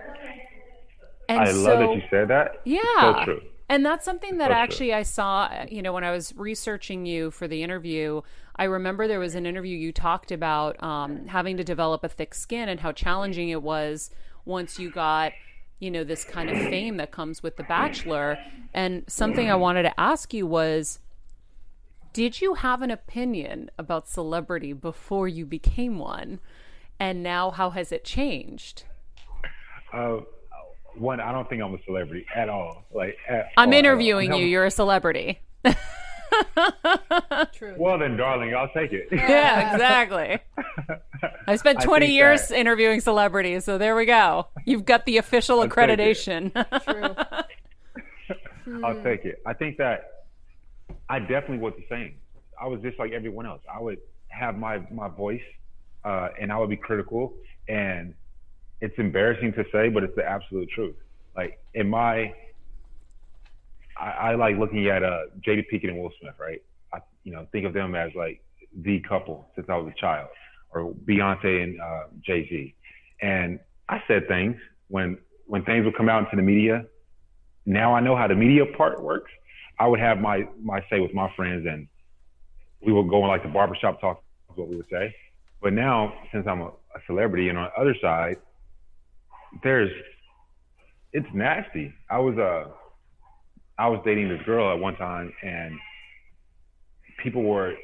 [1.29, 2.61] And I so, love that you said that.
[2.65, 2.81] yeah.
[3.01, 3.41] so true.
[3.71, 4.63] And that's something that So true.
[4.63, 8.23] actually I saw, you know, when I was researching you for the interview.
[8.57, 12.35] I remember there was an interview you talked about um, having to develop a thick
[12.35, 14.11] skin and how challenging it was
[14.45, 15.33] once you got,
[15.79, 18.39] you know, this kind of fame that comes with The Bachelor.
[18.75, 20.99] And something I wanted to ask you was
[22.15, 26.41] did you have an opinion about celebrity before you became one?
[26.99, 28.85] And now how has it changed?
[29.93, 30.21] Uh,
[31.01, 32.85] one, I don't think I'm a celebrity at all.
[32.93, 34.47] Like, at I'm all, interviewing I'm- you.
[34.47, 35.41] You're a celebrity.
[37.55, 37.75] True.
[37.79, 39.09] Well, then, darling, I'll take it.
[39.11, 40.39] Yeah, exactly.
[41.47, 44.47] I spent 20 think years that- interviewing celebrities, so there we go.
[44.65, 45.75] You've got the official take it.
[45.75, 46.53] accreditation.
[48.67, 48.85] True.
[48.85, 49.41] I'll take it.
[49.47, 50.27] I think that
[51.09, 52.17] I definitely was the same.
[52.61, 53.63] I was just like everyone else.
[53.73, 55.43] I would have my my voice,
[56.05, 57.35] uh, and I would be critical.
[57.69, 58.15] And
[58.81, 60.97] it's embarrassing to say, but it's the absolute truth.
[61.37, 62.35] Like in my,
[63.97, 66.63] I, I like looking at uh, Jada Pinkett and Will Smith, right?
[66.93, 68.41] I you know think of them as like
[68.83, 70.29] the couple since I was a child,
[70.71, 72.75] or Beyonce and uh, Jay Z.
[73.21, 74.57] And I said things
[74.89, 76.87] when when things would come out into the media
[77.69, 79.31] now I know how the media part works.
[79.79, 81.87] I would have my my say with my friends, and
[82.81, 85.15] we would go in like the barbershop talk, is what we would say.
[85.61, 88.39] But now, since I'm a, a celebrity, and on the other side,
[89.63, 89.91] there's
[91.13, 91.93] it's nasty.
[92.11, 92.71] I was uh
[93.79, 95.75] I was dating this girl at one time, and
[97.23, 97.75] people were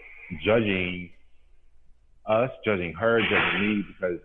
[0.44, 1.10] judging
[2.26, 4.18] us, judging her, judging me because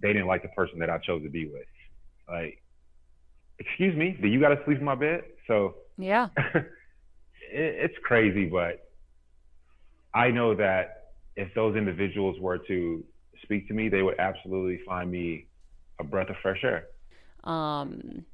[0.00, 1.66] they didn't like the person that I chose to be with.
[2.28, 2.62] Like
[3.58, 5.22] excuse me, do you got to sleep in my bed?
[5.46, 6.28] So yeah.
[6.54, 6.64] it,
[7.50, 8.90] it's crazy, but
[10.14, 13.04] I know that if those individuals were to
[13.42, 15.46] speak to me, they would absolutely find me
[15.98, 16.86] a breath of fresh air.
[17.44, 18.24] Um,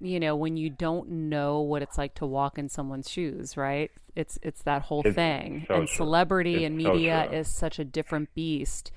[0.00, 3.90] you know, when you don't know what it's like to walk in someone's shoes, right?
[4.16, 5.64] It's it's that whole It's thing.
[5.68, 5.96] so and true.
[5.96, 7.38] celebrity It's and media true.
[7.38, 8.90] is such a different beast.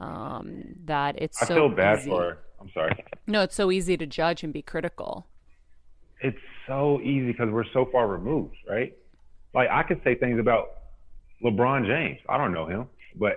[0.00, 2.10] Um, that it's I so feel bad easy.
[2.10, 2.38] for her.
[2.60, 3.04] I'm sorry.
[3.26, 5.26] No, it's so easy to judge and be critical.
[6.20, 8.96] It's so easy because we're so far removed, right?
[9.54, 10.68] Like I could say things about
[11.42, 12.18] LeBron James.
[12.28, 13.36] I don't know him, but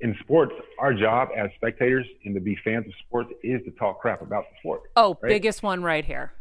[0.00, 4.00] in sports, our job as spectators and to be fans of sports is to talk
[4.00, 4.82] crap about the sport.
[4.96, 5.30] Oh, Right?
[5.30, 6.32] biggest one right here.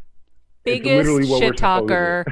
[0.63, 2.25] Biggest literally what we're shit talker.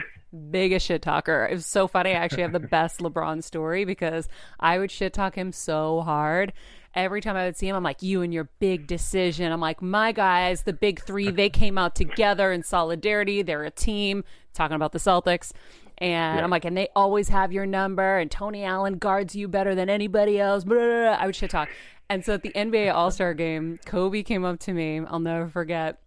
[0.50, 1.46] biggest shit talker.
[1.46, 2.12] It was so funny.
[2.12, 4.28] I actually have the best LeBron story because
[4.60, 6.52] I would shit talk him so hard.
[6.96, 9.52] Every time I would see him, I'm like, you and your big decision.
[9.52, 13.42] I'm like, my guys, the big three, they came out together in solidarity.
[13.42, 14.24] They're a team,
[14.54, 15.52] talking about the Celtics.
[16.00, 16.44] And Yeah.
[16.44, 19.90] I'm like, and they always have your number, and Tony Allen guards you better than
[19.90, 20.64] anybody else.
[20.64, 21.18] Blah, blah, blah.
[21.20, 21.70] I would shit talk.
[22.10, 25.00] And so at the NBA All Star game, Kobe came up to me.
[25.08, 26.00] I'll never forget.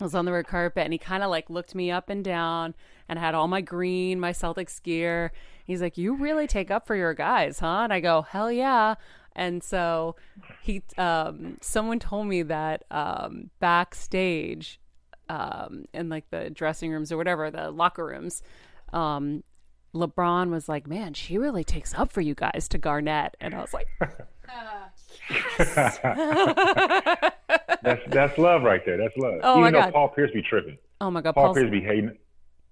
[0.00, 2.24] I was on the red carpet and he kind of like looked me up and
[2.24, 2.74] down
[3.08, 5.32] and had all my green, my Celtics gear.
[5.64, 7.80] He's like, You really take up for your guys, huh?
[7.82, 8.94] And I go, Hell yeah.
[9.34, 10.14] And so
[10.62, 14.80] he, um, someone told me that um, backstage
[15.28, 18.42] um, in like the dressing rooms or whatever, the locker rooms,
[18.92, 19.42] um,
[19.94, 23.36] LeBron was like, Man, she really takes up for you guys to Garnett.
[23.40, 23.86] And I was like,
[25.58, 25.98] "Yes."
[27.82, 28.96] That's that's love right there.
[28.96, 29.40] That's love.
[29.42, 29.92] Oh, Even my though God.
[29.92, 30.78] Paul Pierce be tripping.
[31.00, 32.16] Oh my God, Paul Paul's, Pierce be hating.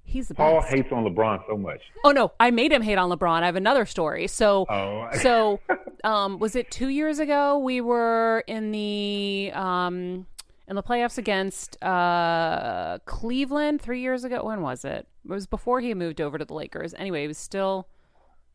[0.05, 0.73] he's the Paul best.
[0.75, 1.81] hates on LeBron so much.
[2.05, 3.43] Oh no, I made him hate on LeBron.
[3.43, 4.27] I have another story.
[4.27, 5.09] So Oh.
[5.21, 5.61] so
[6.05, 10.27] um was it 2 years ago we were in the um
[10.69, 14.45] in the playoffs against uh Cleveland 3 years ago.
[14.45, 15.07] When was it?
[15.25, 16.95] It was before he moved over to the Lakers.
[16.95, 17.89] Anyway, he was still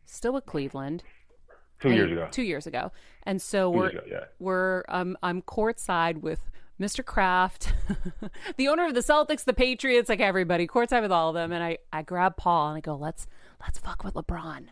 [0.06, 1.04] still with Cleveland.
[1.80, 2.28] Two years ago.
[2.32, 2.92] 2 years ago.
[3.24, 4.24] And so Two we're ago, yeah.
[4.40, 6.50] we're um I'm courtside with
[6.80, 7.06] Mr.
[7.06, 7.74] Kraft,
[8.58, 11.52] the owner of the Celtics, the Patriots, like everybody, courtside with all of them.
[11.52, 13.28] And I, I grab Paul and I go, let's
[13.62, 14.66] let's fuck with LeBron.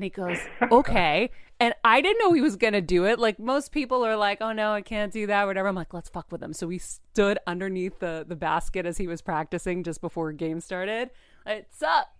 [0.00, 0.38] And he goes,
[0.72, 1.30] okay.
[1.60, 3.18] And I didn't know he was gonna do it.
[3.18, 5.68] Like most people are like, oh no, I can't do that, whatever.
[5.68, 6.54] I'm like, let's fuck with him.
[6.54, 11.10] So we stood underneath the the basket as he was practicing just before game started.
[11.44, 12.16] It's up?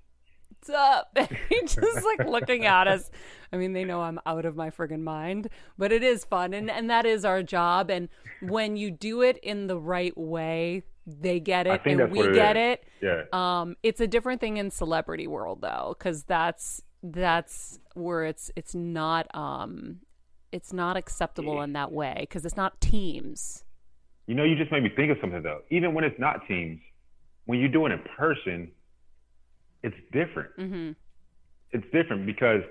[0.51, 1.09] It's up?
[1.17, 3.11] And he's just like looking at us.
[3.51, 6.71] I mean, they know I'm out of my friggin' mind, but it is fun, and
[6.71, 7.91] and that is our job.
[7.91, 8.11] And
[8.43, 12.59] when you do it in the right way, they get it, and we it get
[12.59, 12.75] is.
[12.75, 12.85] it.
[13.01, 13.23] Yeah.
[13.33, 18.75] Um, it's a different thing in celebrity world though, because that's that's where it's it's
[18.75, 20.01] not um
[20.53, 23.65] it's not acceptable in that way because it's not teams.
[24.27, 25.61] You know, you just made me think of something though.
[25.71, 26.81] Even when it's not teams,
[27.47, 28.71] when you do it in person,
[29.83, 30.57] it's different.
[30.59, 30.91] Mm-hmm.
[31.73, 32.63] It's different because,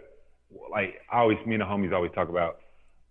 [0.71, 2.57] like, I always, me and the homies always talk about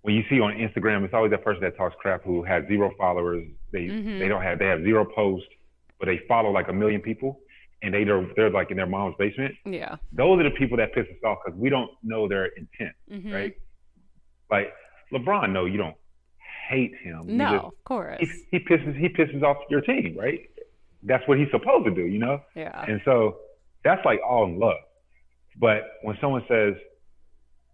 [0.02, 2.92] when you see on Instagram, it's always that person that talks crap who has zero
[2.96, 3.46] followers.
[3.72, 4.18] They Mm-hmm.
[4.18, 5.48] they don't have they have zero posts,
[5.98, 7.40] but they follow like a million people,
[7.82, 9.54] and they they're, they're like in their mom's basement.
[9.64, 9.96] Yeah.
[10.12, 13.32] Those are the people that piss us off because we don't know their intent, Mhm.
[13.32, 13.54] right?
[14.50, 14.72] Like
[15.12, 15.96] LeBron, no, you don't
[16.68, 17.22] hate him.
[17.36, 18.18] No, just- of course.
[18.20, 20.40] he, he pisses he pisses off your team, right?
[21.04, 22.40] That's what he's supposed to do, you know.
[22.54, 22.84] Yeah.
[22.88, 23.38] And so
[23.84, 24.78] that's like all in love.
[25.56, 26.74] But when someone says,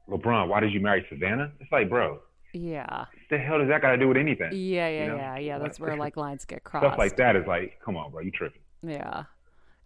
[0.09, 2.20] "LeBron, why did you marry Savannah?" It's like, bro,
[2.52, 2.84] Yeah.
[3.00, 4.50] what the hell does that got to do with anything?
[4.52, 5.16] Yeah, yeah, You know?
[5.16, 5.59] yeah, yeah.
[5.59, 6.84] That's where like lines get crossed.
[6.86, 8.61] Stuff like that is like, come on, bro, you tripping?
[8.82, 9.24] Yeah.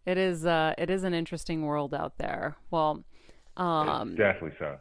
[0.09, 2.56] It is uh it is an interesting world out there.
[2.70, 3.04] Well,
[3.59, 4.78] um Definitely so.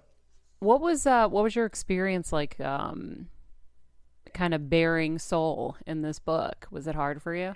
[0.59, 3.27] what was uh what was your experience like um
[4.33, 6.67] kind of bearing soul in this book?
[6.71, 7.55] Was it hard for you?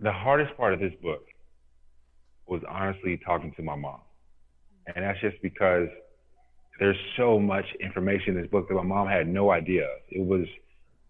[0.00, 1.24] The hardest part of this book
[2.48, 4.00] was honestly talking to my mom,
[4.92, 5.86] and that's just because
[6.80, 9.84] there's so much information in this book that my mom had no idea.
[9.84, 10.00] of.
[10.10, 10.46] It was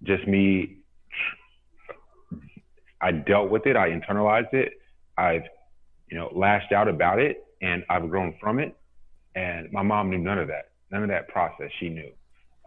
[0.02, 0.80] just me.
[3.00, 3.76] I dealt with it.
[3.76, 4.72] I internalized it.
[5.16, 5.42] I've,
[6.10, 8.76] you know, lashed out about it, and I've grown from it.
[9.34, 10.70] And my mom knew none of that.
[10.90, 12.10] None of that process she knew.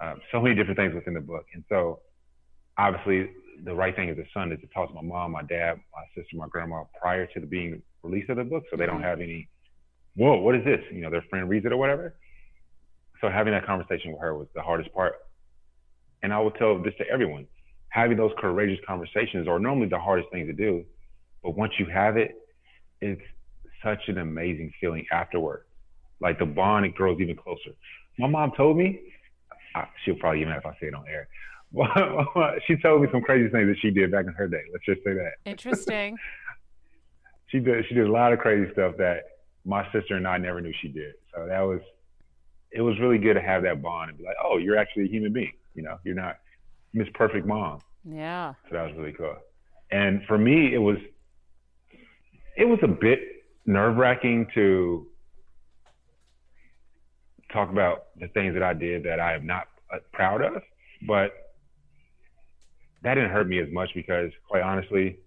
[0.02, 2.00] Um, so many different things within the book, and so
[2.78, 3.30] obviously
[3.66, 6.04] the right thing as a son is to talk to my mom, my dad, my
[6.16, 9.20] sister, my grandma prior to the being release of the book, so they don't have
[9.20, 9.50] any.
[10.16, 10.80] Whoa, what is this?
[10.92, 12.16] You know, their friend reads it or whatever.
[13.22, 15.16] So having that conversation with her was the hardest part.
[16.24, 17.48] And I will tell this to everyone:
[18.00, 20.86] having those courageous conversations are normally the hardest thing to do,
[21.44, 22.36] but once you have it,
[23.02, 23.22] it's
[23.84, 25.66] such an amazing feeling afterward.
[26.22, 27.72] Like the bond, it grows even closer.
[28.18, 29.00] My mom told me,
[29.76, 31.28] I, she'll probably even if I say it on air.
[32.68, 34.64] she told me some crazy things that she did back in her day.
[34.72, 36.18] Let's just say that Interesting.
[37.48, 37.86] she did.
[37.88, 39.24] She did a lot of crazy stuff that
[39.66, 41.14] my sister and I never knew she did.
[41.34, 41.82] So that was
[42.72, 45.08] it was really good to have that bond and be like, oh, you're actually a
[45.08, 45.54] human being.
[45.76, 46.38] You know, you're not
[46.94, 47.80] Miss Perfect Mom.
[48.04, 48.54] Yeah.
[48.70, 49.36] So that was really cool.
[49.92, 50.98] And for me, it was
[52.58, 53.20] it was a bit
[53.66, 55.08] nerve wracking to
[57.52, 60.62] talk about the things that I did that I am not uh, proud of,
[61.08, 61.32] but
[63.02, 65.18] that didn't hurt me as much because, quite honestly,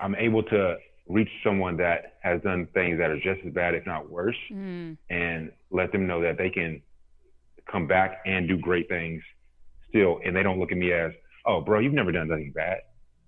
[0.00, 0.76] I'm able to
[1.08, 4.96] reach someone that has done things that are just as bad, if not worse, Mm.
[5.08, 6.82] and let them know that they can
[7.70, 9.22] come back and do great things
[9.90, 11.12] still, and they don't look at me as,
[11.46, 12.78] oh, bro, you've never done nothing bad.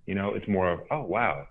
[0.06, 1.46] You know, it's more of, oh, wow,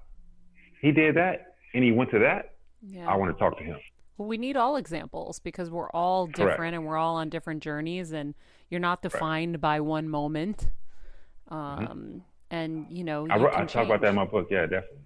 [0.82, 2.56] he did that and he went to that.
[2.82, 3.08] Yeah.
[3.08, 3.78] I want to talk to him.
[4.18, 6.38] Well, we need all examples because we're all Correct.
[6.52, 8.36] different and we're all on different journeys, and
[8.70, 10.70] you're not defined by one moment.
[11.48, 13.32] Um, and you know, Mm-hmm.
[13.32, 14.48] I, you I talk about that in my book.
[14.52, 14.98] Yeah, definitely.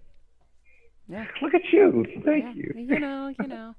[1.08, 1.26] Yeah.
[1.42, 2.06] Look at you.
[2.26, 2.74] Thank Yeah, you.
[2.76, 3.76] you know, you know.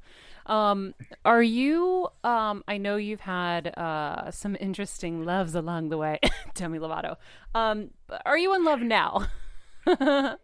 [0.46, 0.94] Um,
[1.24, 2.08] are you?
[2.24, 6.20] Um, I know you've had uh, some interesting loves along the way,
[6.54, 7.16] Demi Lovato.
[7.54, 7.90] Um,
[8.24, 9.26] are you in love now?
[9.86, 10.36] I,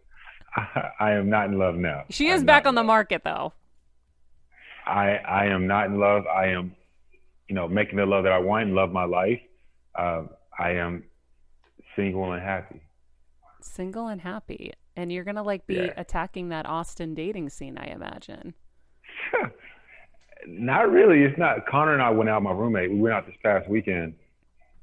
[0.99, 2.03] I am not in love now.
[2.09, 3.53] She is I'm back on the market, though.
[4.85, 6.25] I I am not in love.
[6.27, 6.75] I am,
[7.47, 9.39] you know, making the love that I want and love my life.
[9.97, 10.29] Um,
[10.59, 11.05] I am
[11.95, 12.81] single and happy.
[13.61, 15.93] Single and happy, and you're gonna like be Yeah.
[15.95, 18.53] attacking that Austin dating scene, I imagine.
[20.47, 21.23] Not really.
[21.23, 21.65] It's not.
[21.67, 22.41] Connor and I went out.
[22.43, 22.89] My roommate.
[22.91, 24.13] We went out this past weekend,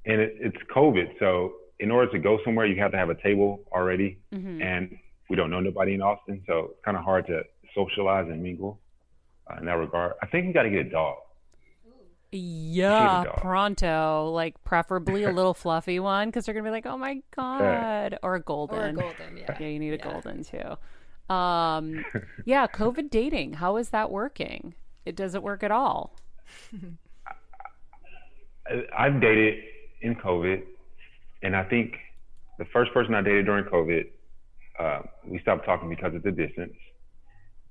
[0.07, 1.19] and it, it's COVID.
[1.19, 4.63] So in order to go somewhere, you have to have a table already, Mhm.
[4.63, 4.97] and
[5.29, 7.43] we don't know nobody in Austin, so it's kind of hard to
[7.75, 8.79] socialize and mingle
[9.51, 10.13] uh, in that regard.
[10.23, 11.17] I think we got to get a dog.
[12.33, 13.37] Yeah, dog.
[13.39, 14.31] pronto.
[14.31, 18.37] Like preferably a little fluffy one because they're gonna be like, "Oh my god," or
[18.37, 18.79] a golden.
[18.79, 19.57] Or a golden, yeah.
[19.59, 20.13] Yeah, you need a Yeah.
[20.13, 21.35] golden too.
[21.35, 22.05] Um,
[22.45, 23.55] yeah, COVID dating.
[23.55, 24.75] How is that working?
[25.11, 26.15] It doesn't work at all.
[28.69, 29.65] I- I've dated
[30.03, 30.63] in COVID,
[31.43, 31.97] and I think
[32.59, 34.05] the first person I dated during COVID,
[34.79, 36.77] uh, we stopped talking because of the distance.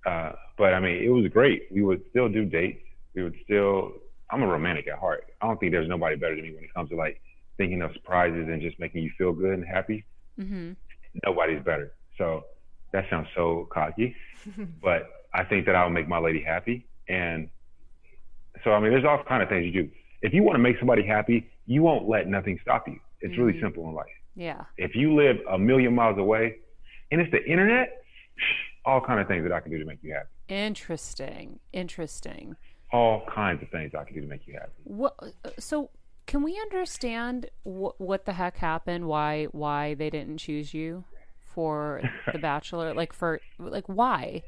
[0.05, 1.63] Uh, but I mean, it was great.
[1.71, 2.83] We would still do dates.
[3.15, 3.93] We would still.
[4.31, 5.23] I'm a romantic at heart.
[5.41, 7.21] I don't think there's nobody better than me when it comes to like
[7.57, 10.03] thinking of surprises and just making you feel good and happy.
[10.37, 10.73] hmm
[11.25, 11.93] Nobody's better.
[12.17, 12.43] So
[12.91, 14.13] that sounds so cocky,
[14.81, 16.85] but I think that I'll make my lady happy.
[17.09, 17.49] And
[18.63, 19.89] so, I mean, there's all kind of things you do.
[20.21, 22.99] If you want to make somebody happy, you won't let nothing stop you.
[23.21, 23.61] It's really Mhm.
[23.61, 24.07] simple in life.
[24.35, 24.65] Yeah.
[24.77, 26.57] If you live a million miles away
[27.11, 28.03] and it's the internet,
[28.85, 30.29] all kind of things that I can do to make you happy.
[30.47, 31.59] Interesting.
[31.73, 32.55] Interesting.
[32.91, 34.71] All kinds of things I can do to make you happy.
[34.83, 35.13] What?
[35.59, 35.89] So,
[36.25, 39.07] can we understand what what the heck happened?
[39.07, 41.03] Why why they didn't choose you
[41.39, 42.01] for
[42.31, 42.93] The Bachelor?
[42.93, 44.43] Like for like why?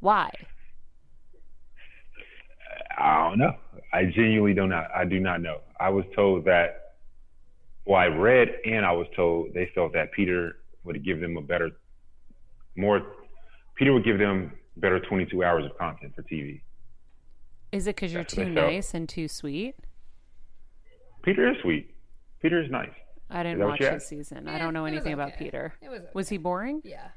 [0.00, 0.30] Why?
[2.96, 3.54] I don't know.
[3.92, 4.88] I genuinely do not.
[4.94, 5.60] I do not know.
[5.78, 6.76] I was told that.
[7.86, 11.42] Well, I read and I was told they felt that Peter would give them a
[11.42, 11.70] better,
[12.76, 13.00] more.
[13.76, 16.60] Peter would give them better 22 hours of content for TV.
[17.72, 19.76] Is it because you're That's too nice and too sweet?
[21.22, 21.94] Peter is sweet.
[22.42, 22.90] Peter is nice.
[23.30, 24.08] I didn't watch you this asked?
[24.08, 24.48] season.
[24.48, 25.36] I don't know it was anything about.
[25.38, 25.74] Peter.
[25.80, 26.02] It was.
[26.14, 26.82] Was he boring?
[26.84, 27.08] Yeah.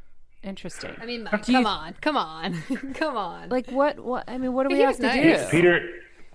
[0.43, 0.91] Interesting.
[1.01, 2.61] I mean, Mike, Do you- come on, come on,
[2.95, 3.49] come on.
[3.49, 3.99] like what?
[3.99, 4.25] What?
[4.27, 5.41] I mean, what do But we have to nice.
[5.45, 5.47] do?
[5.51, 5.89] Peter,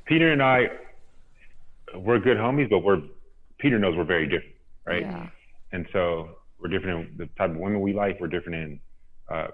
[0.06, 0.68] Peter and I,
[1.94, 3.02] we're good homies, but we're
[3.58, 4.54] Peter knows we're very different,
[4.86, 5.02] right?
[5.02, 5.26] Yeah.
[5.72, 6.30] And so
[6.60, 8.20] we're different in the type of women we like.
[8.20, 8.80] We're different in,
[9.30, 9.48] uh,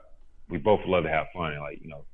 [0.49, 2.05] we both love to have fun and like, you know,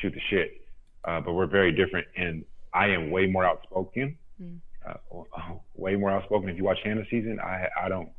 [0.00, 0.60] shoot the shit.
[1.04, 2.06] Uh, but we're very different.
[2.16, 4.16] And I am way more outspoken,
[4.86, 4.94] uh,
[5.74, 6.48] way more outspoken.
[6.50, 8.10] If you watch Hannah season, I, I don't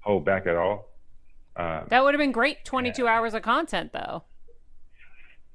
[0.00, 0.88] hold back at all.
[1.58, 2.64] Uh, That would have been great.
[2.64, 4.22] Twenty-two hours of content, though.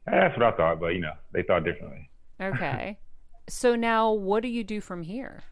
[0.05, 2.09] that's what I thought, but you know, they thought differently.
[2.41, 2.99] Okay.
[3.49, 5.43] so now, what do you do from here?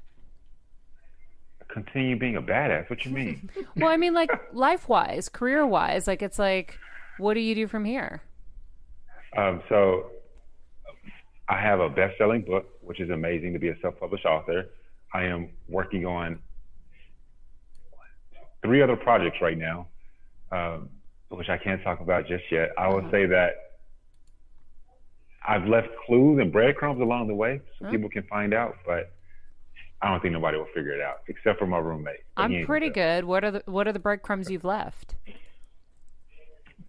[1.69, 2.89] Continue being a badass.
[2.89, 3.49] What you mean?
[3.77, 6.77] Well, I mean, like life-wise, career-wise, like it's like,
[7.17, 8.21] what do you do from here?
[9.37, 10.07] Um, so
[11.47, 14.65] I have a best-selling book, which is amazing to be a self-published author.
[15.13, 16.39] I am working on
[18.61, 19.87] three other projects right now,
[20.51, 20.89] um,
[21.29, 22.69] which I can't talk about just yet.
[22.77, 23.51] I will say that
[25.47, 27.91] I've left clues and breadcrumbs along the way so Huh?
[27.91, 29.11] people can find out, but
[30.01, 32.21] I don't think nobody will figure it out except for my roommate.
[32.37, 33.23] I'm pretty good.
[33.25, 35.15] What are the What are the breadcrumbs you've left?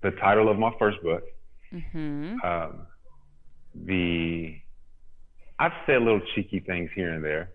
[0.02, 1.22] The title of my first book,
[1.72, 2.36] Mm-hmm.
[2.44, 2.86] um,
[3.74, 4.56] the
[5.58, 7.50] I've said little cheeky things here and there.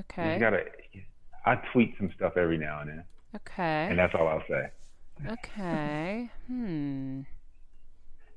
[0.00, 0.34] Okay.
[0.34, 0.64] You gotta.
[1.44, 3.88] I tweet some stuff every now and then, Okay.
[3.90, 4.70] and that's all I'll say.
[5.30, 6.30] Okay.
[6.46, 7.20] Hmm.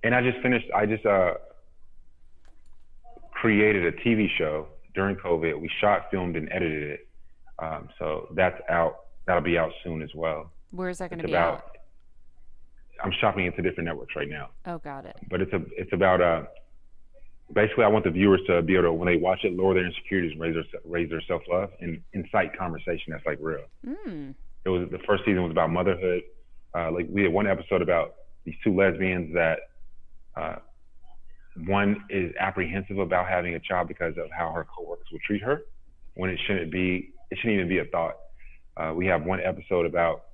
[0.04, 0.68] And I just finished.
[0.76, 1.34] I just uh
[3.32, 5.60] created a TV show during COVID.
[5.60, 7.08] We shot, filmed, and edited it.
[7.60, 8.98] Um, so that's out.
[9.28, 10.52] That'll be out soon as well.
[10.72, 11.54] Where is that going to be about.
[11.56, 11.72] out?
[13.04, 15.18] I'm shopping into different networks right now, Oh, got it.
[15.30, 16.44] but it's a it's about uh
[17.54, 19.86] basically I want the viewers to be able to when they watch it lower their
[19.86, 23.66] insecurities, and raise their raise their self love, and incite conversation that's like real.
[23.86, 24.34] Mm.
[24.64, 26.22] It was the first season was about motherhood.
[26.76, 29.60] Uh, like we had one episode about these two lesbians that
[30.36, 30.56] uh,
[31.68, 35.62] one is apprehensive about having a child because of how her coworkers will treat her
[36.16, 37.12] when it shouldn't be.
[37.32, 38.18] It shouldn't even be a thought.
[38.78, 40.26] Uh, we have one episode about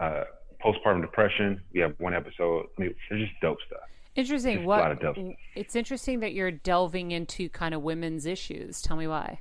[0.00, 0.24] uh,
[0.64, 1.60] postpartum depression.
[1.72, 2.66] We have one episode.
[2.76, 3.80] I mean, there's just dope stuff.
[4.16, 4.56] Interesting.
[4.56, 4.80] Just a What?
[4.80, 5.16] lot of dope.
[5.54, 8.82] It's interesting that you're delving into kind of women's issues.
[8.82, 9.40] Tell me why.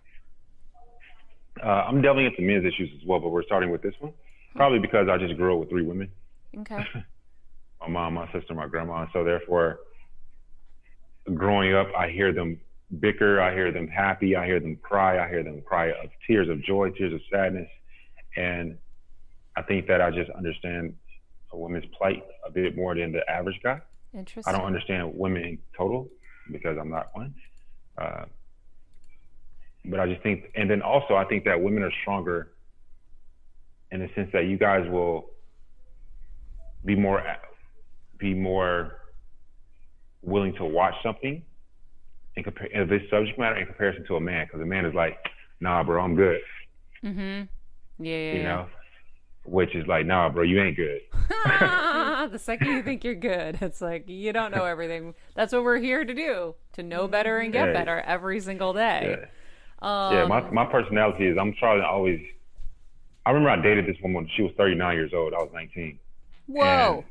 [1.63, 4.13] Uh, I'm delving into men's issues as well, but we're starting with this one.
[4.55, 6.09] Probably because I just grew up with three women.
[6.59, 6.83] Okay.
[7.81, 9.01] my mom, my sister, my grandma.
[9.01, 9.79] And so therefore,
[11.33, 12.59] growing up, I hear them
[12.99, 16.49] bicker, I hear them happy, I hear them cry, I hear them cry of tears
[16.49, 17.69] of joy, tears of sadness.
[18.35, 18.77] And
[19.55, 20.95] I think that I just understand
[21.51, 23.81] a woman's plight a bit more than the average guy.
[24.13, 24.43] Interesting.
[24.53, 26.09] I don't understand women in total
[26.51, 27.33] because I'm not one.
[27.97, 28.25] Uh,
[29.85, 32.51] but I just think, and then also I think that women are stronger
[33.91, 35.29] in the sense that you guys will
[36.85, 37.23] be more,
[38.17, 38.93] be more
[40.21, 41.41] willing to watch something
[42.35, 45.17] and compare it's subject matter in comparison to a man, because a man is like,
[45.59, 46.39] nah, bro, I'm good,
[47.03, 47.19] Mm-hmm.
[47.19, 48.43] Yeah, yeah, you yeah.
[48.43, 48.67] know,
[49.45, 50.99] which is like, nah, bro, you ain't good.
[52.31, 55.13] the second you think you're good, it's like you don't know everything.
[55.35, 57.73] That's what we're here to do: to know better and get Yeah.
[57.73, 59.17] better every single day.
[59.19, 59.25] Yeah.
[59.79, 62.19] Um, yeah, my my personality is I'm trying to always.
[63.27, 65.33] I remember I dated this woman when she was 39 years old.
[65.33, 65.99] I was 19,
[66.45, 67.03] Whoa.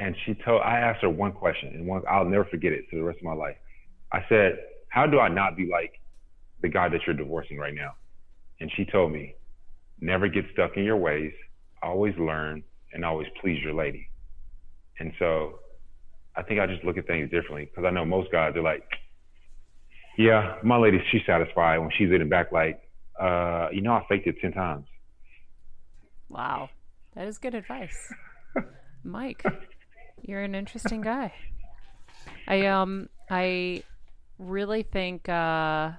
[0.00, 0.62] and she told.
[0.62, 3.24] I asked her one question, and one I'll never forget it to the rest of
[3.24, 3.56] my life.
[4.10, 6.00] I said, "How do I not be like
[6.62, 7.92] the guy that you're divorcing right now?"
[8.58, 9.34] And she told me,
[10.00, 11.34] "Never get stuck in your ways.
[11.82, 14.08] Always learn, and always please your lady."
[14.98, 15.60] And so,
[16.36, 18.88] I think I just look at things differently because I know most guys are like,
[20.16, 22.80] "Yeah, my lady, she's satisfied when she's in the back, like."
[23.18, 24.86] Uh, you know, I faked it ten times.
[26.28, 26.70] Wow.
[27.14, 28.12] That is good advice.
[29.04, 29.44] Mike,
[30.22, 31.32] you're an interesting guy.
[32.46, 33.82] I um I
[34.38, 35.92] really think uh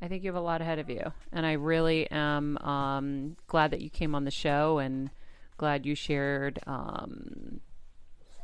[0.00, 1.02] I think you have a lot ahead of you.
[1.32, 5.10] And I really am um glad that you came on the show and
[5.56, 7.60] glad you shared um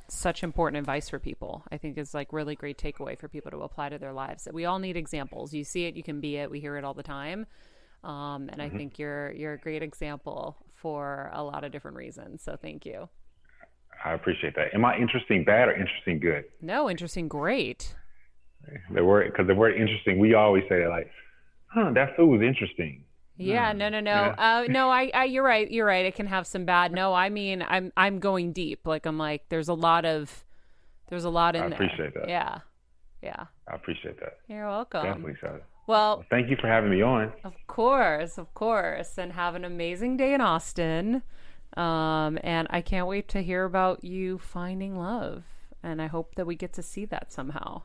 [0.09, 1.63] such important advice for people.
[1.71, 4.47] I think it's like really great takeaway for people to apply to their lives.
[4.53, 5.55] We all need examples.
[5.55, 6.51] You see it, you can be it.
[6.51, 7.47] We hear it all the time.
[8.05, 12.43] Um, and I think you're you're a great example for a lot of different reasons.
[12.43, 13.09] So thank you.
[14.05, 14.75] I appreciate that.
[14.75, 16.45] Am I interesting bad or interesting good?
[16.61, 17.95] No, interesting, great.
[18.93, 21.11] The word, because the word interesting, we always say like,
[21.67, 23.05] huh, that food was interesting.
[23.37, 24.13] Yeah, no, no, no.
[24.13, 25.69] Uh, no, I, I, you're right.
[25.71, 26.05] You're right.
[26.05, 26.93] It can have some bad.
[26.93, 28.87] No, I mean, I'm, I'm going deep.
[28.87, 30.45] Like I'm like, there's a lot of,
[31.09, 31.75] there's a lot in I there.
[31.75, 32.29] appreciate that.
[32.29, 32.59] Yeah,
[33.23, 33.47] yeah.
[33.69, 34.39] I appreciate that.
[34.49, 35.05] You're welcome.
[35.05, 35.61] Definitely so.
[35.87, 37.33] Well, Thank you for having me on.
[37.45, 39.19] Of course, of course.
[39.19, 41.23] And have an amazing day in Austin.
[41.77, 45.45] Um, and I can't wait to hear about you finding love.
[45.83, 47.83] And I hope that we get to see that somehow.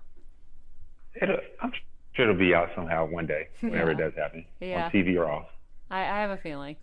[1.20, 1.72] It'll, I'm
[2.14, 4.86] sure it'll be out somehow one day, whenever it does happen, Yeah.
[4.86, 5.48] on TV or off.
[5.90, 6.76] I, I have a feeling.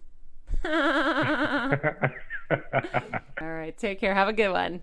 [3.41, 3.77] All right.
[3.77, 4.15] Take care.
[4.15, 4.81] Have a good one.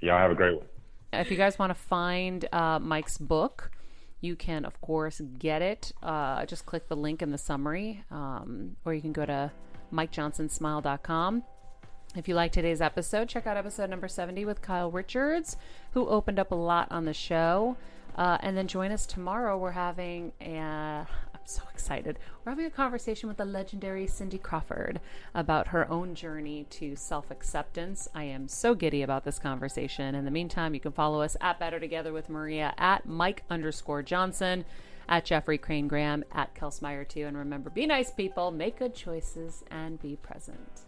[0.00, 0.66] Y'all have a great one.
[1.12, 3.70] If you guys want to find uh, Mike's book,
[4.20, 5.92] you can, of course, get it.
[6.02, 9.50] Uh, just click the link in the summary, um, or you can go to
[9.92, 11.44] MikeJohnsonSmile.com.
[12.16, 15.56] If you like today's episode, check out episode number 70 with Kyle Richards,
[15.92, 17.76] who opened up a lot on the show.
[18.16, 19.56] Uh, and then join us tomorrow.
[19.56, 21.06] We're having a,
[21.48, 22.18] so excited.
[22.44, 25.00] We're having a conversation with the legendary Cindy Crawford
[25.34, 28.08] about her own journey to self acceptance.
[28.14, 30.14] I am so giddy about this conversation.
[30.14, 34.02] In the meantime, you can follow us at Better Together with Maria, at Mike underscore
[34.02, 34.64] Johnson,
[35.08, 37.26] at Jeffrey Crane Graham, at Kelsmeyer too.
[37.26, 40.87] And remember, be nice people, make good choices, and be present.